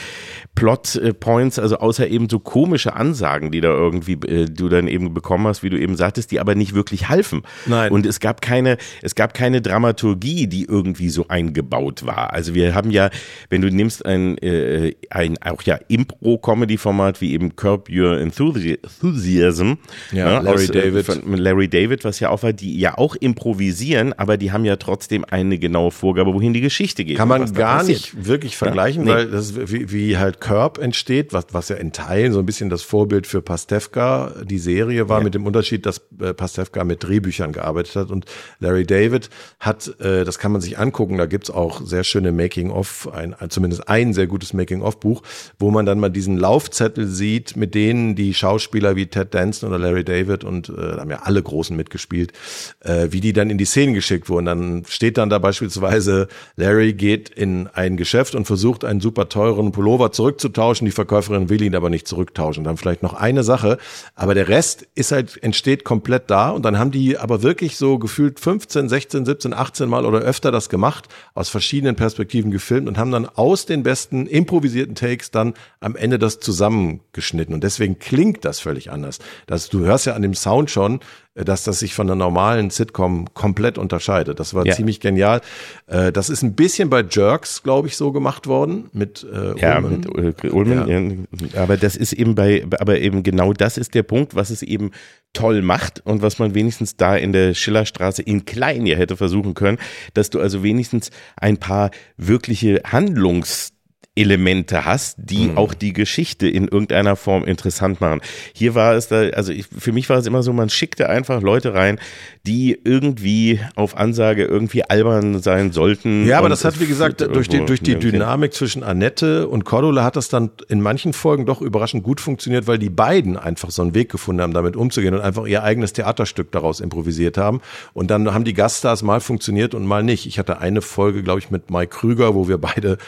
[0.55, 5.47] Plot-Points, also außer eben so komische Ansagen, die da irgendwie äh, du dann eben bekommen
[5.47, 7.43] hast, wie du eben sagtest, die aber nicht wirklich halfen.
[7.67, 7.93] Nein.
[7.93, 12.33] Und es gab keine, es gab keine Drama Dramaturgie, die irgendwie so eingebaut war.
[12.33, 13.11] Also wir haben ja,
[13.49, 19.75] wenn du nimmst ein, äh, ein auch ja Impro-Comedy-Format wie eben Curb Your Enthusiasm,
[20.13, 21.07] ja, ne, Larry aus, äh, David.
[21.07, 24.77] Von Larry David, was ja auch war, die ja auch improvisieren, aber die haben ja
[24.77, 27.17] trotzdem eine genaue Vorgabe, wohin die Geschichte geht.
[27.17, 29.21] Kann man gar nicht wirklich vergleichen, ja, nee.
[29.21, 32.47] weil das ist wie, wie halt Curb entsteht, was, was ja in Teilen so ein
[32.47, 35.25] bisschen das Vorbild für Pastewka, die Serie war, ja.
[35.25, 38.27] mit dem Unterschied, dass äh, Pastewka mit Drehbüchern gearbeitet hat und
[38.61, 43.09] Larry David hat äh, das kann man sich angucken, da gibt's auch sehr schöne Making-of,
[43.13, 45.23] ein, zumindest ein sehr gutes Making-of-Buch,
[45.59, 49.79] wo man dann mal diesen Laufzettel sieht, mit denen die Schauspieler wie Ted Danson oder
[49.79, 52.33] Larry David und äh, da haben ja alle Großen mitgespielt,
[52.81, 54.47] äh, wie die dann in die Szenen geschickt wurden.
[54.47, 59.73] Dann steht dann da beispielsweise, Larry geht in ein Geschäft und versucht einen super teuren
[59.73, 62.65] Pullover zurückzutauschen, die Verkäuferin will ihn aber nicht zurücktauschen.
[62.65, 63.79] Dann vielleicht noch eine Sache,
[64.15, 67.99] aber der Rest ist halt, entsteht komplett da und dann haben die aber wirklich so
[67.99, 72.89] gefühlt 15, 16, 17, 18 18 Mal oder öfter das gemacht, aus verschiedenen Perspektiven gefilmt
[72.89, 77.55] und haben dann aus den besten improvisierten Takes dann am Ende das zusammengeschnitten.
[77.55, 79.21] Und deswegen klingt das völlig anders.
[79.47, 81.01] Das, du hörst ja an dem Sound schon,
[81.45, 84.41] dass das sich von der normalen Sitcom komplett unterscheidet.
[84.41, 84.75] Das war ja.
[84.75, 85.41] ziemlich genial.
[85.87, 89.79] Äh, das ist ein bisschen bei Jerks, glaube ich, so gemacht worden mit äh, ja,
[89.79, 90.05] Ullman.
[90.17, 91.27] mit Ullman.
[91.53, 91.63] Ja.
[91.63, 94.91] Aber das ist eben bei, aber eben genau das ist der Punkt, was es eben
[95.33, 99.55] toll macht und was man wenigstens da in der Schillerstraße in klein ja hätte versuchen
[99.55, 99.79] können,
[100.15, 103.73] dass du also wenigstens ein paar wirkliche Handlungs
[104.17, 105.57] Elemente hast, die mhm.
[105.57, 108.21] auch die Geschichte in irgendeiner Form interessant machen.
[108.53, 111.43] Hier war es da, also ich, für mich war es immer so, man schickte einfach
[111.43, 112.01] Leute rein,
[112.45, 116.27] die irgendwie auf Ansage irgendwie albern sein sollten.
[116.27, 120.03] Ja, aber das hat, wie gesagt, durch die, durch die Dynamik zwischen Annette und Cordula
[120.03, 123.83] hat das dann in manchen Folgen doch überraschend gut funktioniert, weil die beiden einfach so
[123.83, 127.61] einen Weg gefunden haben, damit umzugehen und einfach ihr eigenes Theaterstück daraus improvisiert haben.
[127.93, 130.27] Und dann haben die Gaststars mal funktioniert und mal nicht.
[130.27, 132.99] Ich hatte eine Folge, glaube ich, mit Mike Krüger, wo wir beide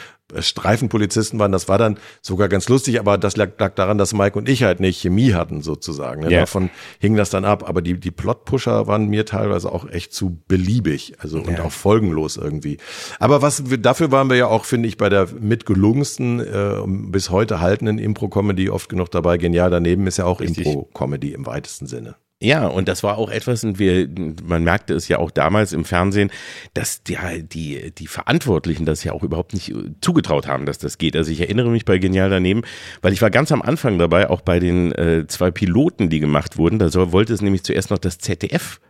[0.41, 1.51] Streifenpolizisten waren.
[1.51, 4.63] Das war dann sogar ganz lustig, aber das lag, lag daran, dass Mike und ich
[4.63, 6.21] halt nicht Chemie hatten sozusagen.
[6.21, 6.29] Ne?
[6.29, 6.39] Yeah.
[6.41, 6.69] Davon
[6.99, 7.67] hing das dann ab.
[7.67, 12.37] Aber die, die Plotpusher waren mir teilweise auch echt zu beliebig, also und auch folgenlos
[12.37, 12.77] irgendwie.
[13.19, 17.29] Aber was wir, dafür waren wir ja auch, finde ich, bei der mitgelungensten äh, bis
[17.29, 19.37] heute haltenden Impro-Comedy oft genug dabei.
[19.37, 22.15] Genial daneben ist ja auch Impro-Comedy im weitesten Sinne.
[22.43, 24.09] Ja, und das war auch etwas, und wir,
[24.43, 26.29] man merkte es ja auch damals im Fernsehen,
[26.73, 31.15] dass die, die, die Verantwortlichen das ja auch überhaupt nicht zugetraut haben, dass das geht.
[31.15, 32.63] Also ich erinnere mich bei Genial daneben,
[33.01, 36.57] weil ich war ganz am Anfang dabei, auch bei den äh, zwei Piloten, die gemacht
[36.57, 36.79] wurden.
[36.79, 38.81] Da wollte es nämlich zuerst noch das ZDF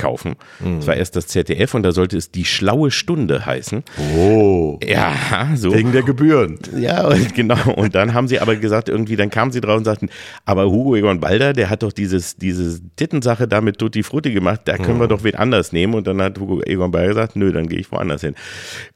[0.00, 0.36] kaufen.
[0.60, 0.76] Mhm.
[0.76, 3.84] Das war erst das ZDF und da sollte es die schlaue Stunde heißen.
[4.16, 4.78] Oh.
[4.82, 5.74] Ja, so.
[5.74, 6.58] Wegen der Gebühren.
[6.76, 7.58] Ja, und genau.
[7.76, 10.08] Und dann haben sie aber gesagt, irgendwie, dann kamen sie drauf und sagten,
[10.44, 14.62] aber Hugo Egon Balder, der hat doch dieses, diese Tittensache da mit Tutti Frutti gemacht,
[14.64, 15.00] da können mhm.
[15.00, 15.94] wir doch wen anders nehmen.
[15.94, 18.34] Und dann hat Hugo Egon Balder gesagt, nö, dann gehe ich woanders hin.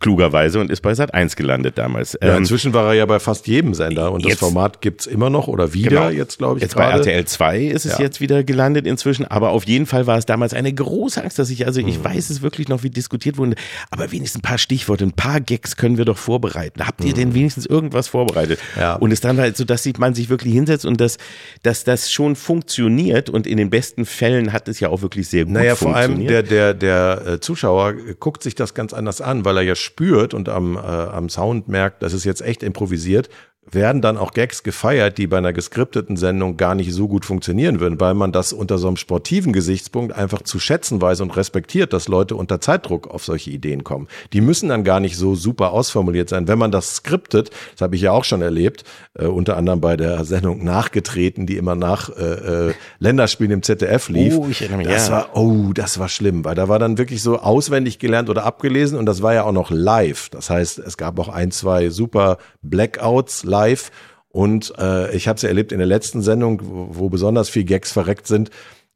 [0.01, 2.19] Klugerweise und ist bei Sat 1 gelandet damals.
[2.23, 5.07] Ja, ähm, inzwischen war er ja bei fast jedem Sender und jetzt, das Format gibt's
[5.07, 6.09] immer noch oder wieder genau.
[6.09, 6.63] jetzt, glaube ich.
[6.63, 6.93] Jetzt grade.
[6.93, 8.05] bei RTL 2 ist es ja.
[8.05, 11.39] jetzt wieder gelandet inzwischen, aber auf jeden Fall war es damals eine große große Angst,
[11.39, 12.05] dass ich, also ich mhm.
[12.05, 13.57] weiß es wirklich noch, wie diskutiert wurde,
[13.91, 16.87] aber wenigstens ein paar Stichworte, ein paar Gags können wir doch vorbereiten.
[16.87, 17.17] Habt ihr mhm.
[17.17, 18.61] denn wenigstens irgendwas vorbereitet?
[18.77, 18.95] Ja.
[18.95, 21.19] Und es dann halt so, dass man sich wirklich hinsetzt und dass,
[21.63, 25.45] dass das schon funktioniert und in den besten Fällen hat es ja auch wirklich sehr
[25.45, 26.31] gut naja, funktioniert.
[26.31, 29.57] Naja, vor allem der, der, der äh, Zuschauer guckt sich das ganz anders an, weil
[29.59, 33.29] er ja spürt und am, äh, am Sound merkt, das ist jetzt echt improvisiert
[33.71, 37.81] werden dann auch Gags gefeiert, die bei einer geskripteten Sendung gar nicht so gut funktionieren
[37.81, 41.93] würden, weil man das unter so einem sportiven Gesichtspunkt einfach zu schätzen weiß und respektiert,
[41.93, 44.09] dass Leute unter Zeitdruck auf solche Ideen kommen.
[44.33, 46.49] Die müssen dann gar nicht so super ausformuliert sein.
[46.49, 48.85] Wenn man das skriptet, das habe ich ja auch schon erlebt,
[49.15, 54.09] äh, unter anderem bei der Sendung Nachgetreten, die immer nach äh, äh, Länderspielen im ZDF
[54.09, 54.37] lief.
[54.37, 54.89] Oh, ich erinnere mich.
[54.89, 55.15] Das ja.
[55.15, 58.99] war, oh, das war schlimm, weil da war dann wirklich so auswendig gelernt oder abgelesen
[58.99, 60.29] und das war ja auch noch live.
[60.31, 63.91] Das heißt, es gab auch ein, zwei super Blackouts live.
[64.29, 67.65] Und äh, ich habe es ja erlebt in der letzten Sendung, wo, wo besonders viel
[67.65, 68.51] Gags verreckt sind,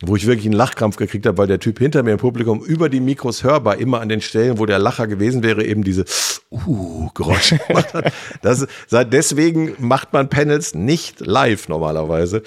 [0.04, 2.88] wo ich wirklich einen Lachkrampf gekriegt habe, weil der Typ hinter mir im Publikum über
[2.88, 6.04] die Mikros hörbar immer an den Stellen, wo der Lacher gewesen wäre, eben diese
[6.50, 8.12] uh Geräusche gemacht hat.
[8.42, 12.42] Das, deswegen macht man Panels nicht live normalerweise.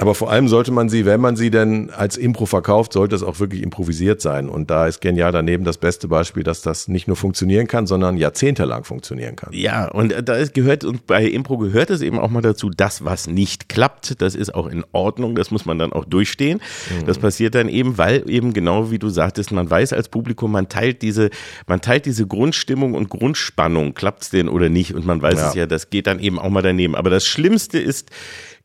[0.00, 3.22] Aber vor allem sollte man sie, wenn man sie denn als Impro verkauft, sollte es
[3.22, 4.48] auch wirklich improvisiert sein.
[4.48, 8.16] Und da ist genial daneben das beste Beispiel, dass das nicht nur funktionieren kann, sondern
[8.16, 9.52] jahrzehntelang funktionieren kann.
[9.52, 13.26] Ja, und da gehört, und bei Impro gehört es eben auch mal dazu, das, was
[13.26, 16.62] nicht klappt, das ist auch in Ordnung, das muss man dann auch durchstehen.
[16.88, 17.04] Mhm.
[17.04, 20.70] Das passiert dann eben, weil eben genau wie du sagtest, man weiß als Publikum, man
[20.70, 21.28] teilt diese,
[21.66, 24.94] man teilt diese Grundstimmung und Grundspannung, klappt's denn oder nicht?
[24.94, 25.48] Und man weiß ja.
[25.50, 26.96] es ja, das geht dann eben auch mal daneben.
[26.96, 28.08] Aber das Schlimmste ist,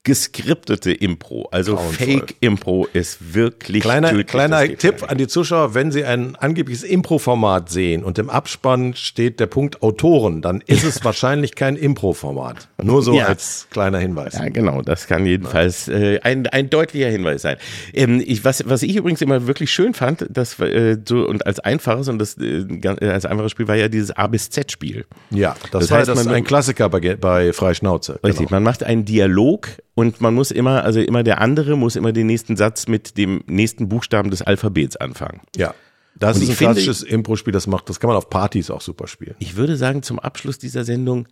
[0.06, 6.36] geskriptete Impro, also Fake-Impro ist wirklich Kleiner, kleiner Tipp an die Zuschauer, wenn sie ein
[6.36, 11.76] angebliches Impro-Format sehen und im Abspann steht der Punkt Autoren, dann ist es wahrscheinlich kein
[11.76, 12.70] Impro-Format.
[12.82, 13.26] Nur so ja.
[13.26, 14.36] als kleiner Hinweis.
[14.36, 17.58] Ja, genau, das kann jedenfalls äh, ein, ein deutlicher Hinweis sein.
[17.92, 21.60] Ähm, ich, was, was ich übrigens immer wirklich schön fand, das äh, so und als
[21.60, 22.66] einfaches und das äh,
[23.02, 25.06] als einfaches Spiel war ja dieses A bis Z Spiel.
[25.32, 28.20] Ja, das, das war heißt, das man, ein Klassiker bei, bei Freischnauze.
[28.24, 28.52] Richtig, genau.
[28.52, 32.28] man macht einen Dialog und man muss immer, also immer der andere muss immer den
[32.28, 35.42] nächsten Satz mit dem nächsten Buchstaben des Alphabets anfangen.
[35.56, 35.74] Ja.
[36.18, 38.82] Das und ist ein finde, klassisches Impro-Spiel, das macht, das kann man auf Partys auch
[38.82, 39.36] super spielen.
[39.40, 41.28] Ich würde sagen, zum Abschluss dieser Sendung,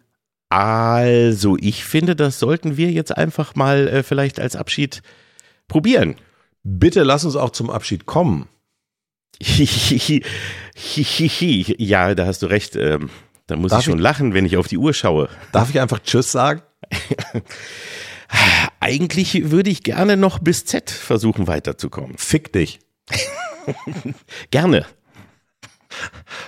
[0.49, 5.01] also ich finde, das sollten wir jetzt einfach mal äh, vielleicht als Abschied
[5.67, 6.15] probieren.
[6.63, 8.47] Bitte lass uns auch zum Abschied kommen.
[11.77, 12.75] ja, da hast du recht.
[12.75, 13.09] Ähm,
[13.47, 15.27] da muss Darf ich schon ich, lachen, wenn ich auf die Uhr schaue.
[15.51, 16.61] Darf ich einfach Tschüss sagen?
[18.79, 22.17] Eigentlich würde ich gerne noch bis Z versuchen weiterzukommen.
[22.17, 22.79] Fick dich.
[24.51, 24.85] gerne.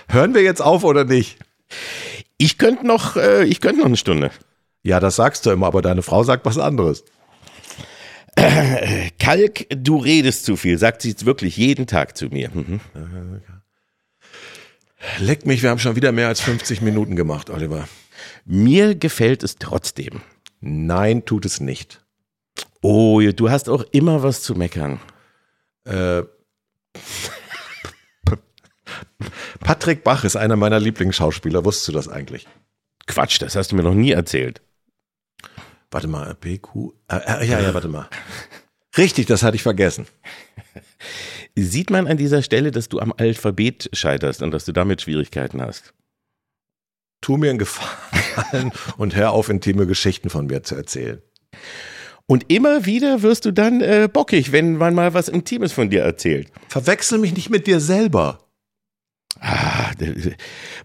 [0.08, 1.38] Hören wir jetzt auf oder nicht?
[2.38, 4.30] Ich könnte noch, äh, ich könnte noch eine Stunde.
[4.82, 7.04] Ja, das sagst du immer, aber deine Frau sagt was anderes.
[8.36, 12.50] Äh, Kalk, du redest zu viel, sagt sie jetzt wirklich jeden Tag zu mir.
[12.52, 12.80] Mhm.
[15.18, 17.88] Leck mich, wir haben schon wieder mehr als 50 Minuten gemacht, Oliver.
[18.44, 20.20] Mir gefällt es trotzdem.
[20.60, 22.04] Nein, tut es nicht.
[22.82, 25.00] Oh, du hast auch immer was zu meckern.
[25.84, 26.22] Äh,
[29.60, 31.64] Patrick Bach ist einer meiner Lieblingsschauspieler.
[31.64, 32.46] Wusstest du das eigentlich?
[33.06, 34.62] Quatsch, das hast du mir noch nie erzählt.
[35.90, 36.92] Warte mal, BQ.
[37.08, 38.08] Äh, äh, ja, ja, warte mal.
[38.96, 40.06] Richtig, das hatte ich vergessen.
[41.54, 45.62] Sieht man an dieser Stelle, dass du am Alphabet scheiterst und dass du damit Schwierigkeiten
[45.62, 45.94] hast?
[47.20, 51.22] Tu mir einen Gefallen und hör auf, intime Geschichten von mir zu erzählen.
[52.26, 56.02] Und immer wieder wirst du dann äh, bockig, wenn man mal was Intimes von dir
[56.02, 56.50] erzählt.
[56.68, 58.40] Verwechsel mich nicht mit dir selber.
[59.38, 59.92] Ah,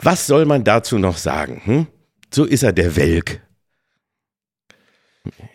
[0.02, 1.62] was soll man dazu noch sagen?
[1.66, 1.88] Hm?
[2.34, 3.42] So ist er der Welk.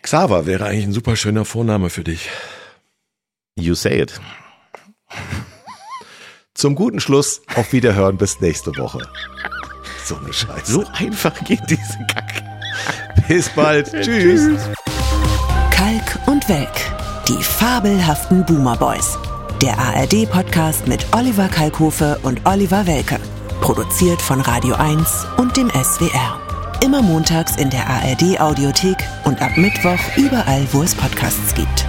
[0.03, 2.31] Xaver wäre eigentlich ein super schöner Vorname für dich.
[3.57, 4.21] You say it.
[6.55, 9.03] Zum guten Schluss auf Wiederhören bis nächste Woche.
[10.07, 10.71] So eine Scheiße.
[10.71, 12.45] So einfach geht diese Kacke.
[13.27, 13.91] Bis bald.
[13.91, 14.57] Tschüss.
[15.73, 16.69] Kalk und Welk.
[17.27, 19.19] Die fabelhaften Boomer Boys.
[19.61, 23.19] Der ARD-Podcast mit Oliver Kalkofe und Oliver Welke.
[23.61, 26.41] Produziert von Radio 1 und dem SWR.
[26.85, 31.85] Immer montags in der ARD-Audiothek und ab Mittwoch überall, wo es Podcasts gibt.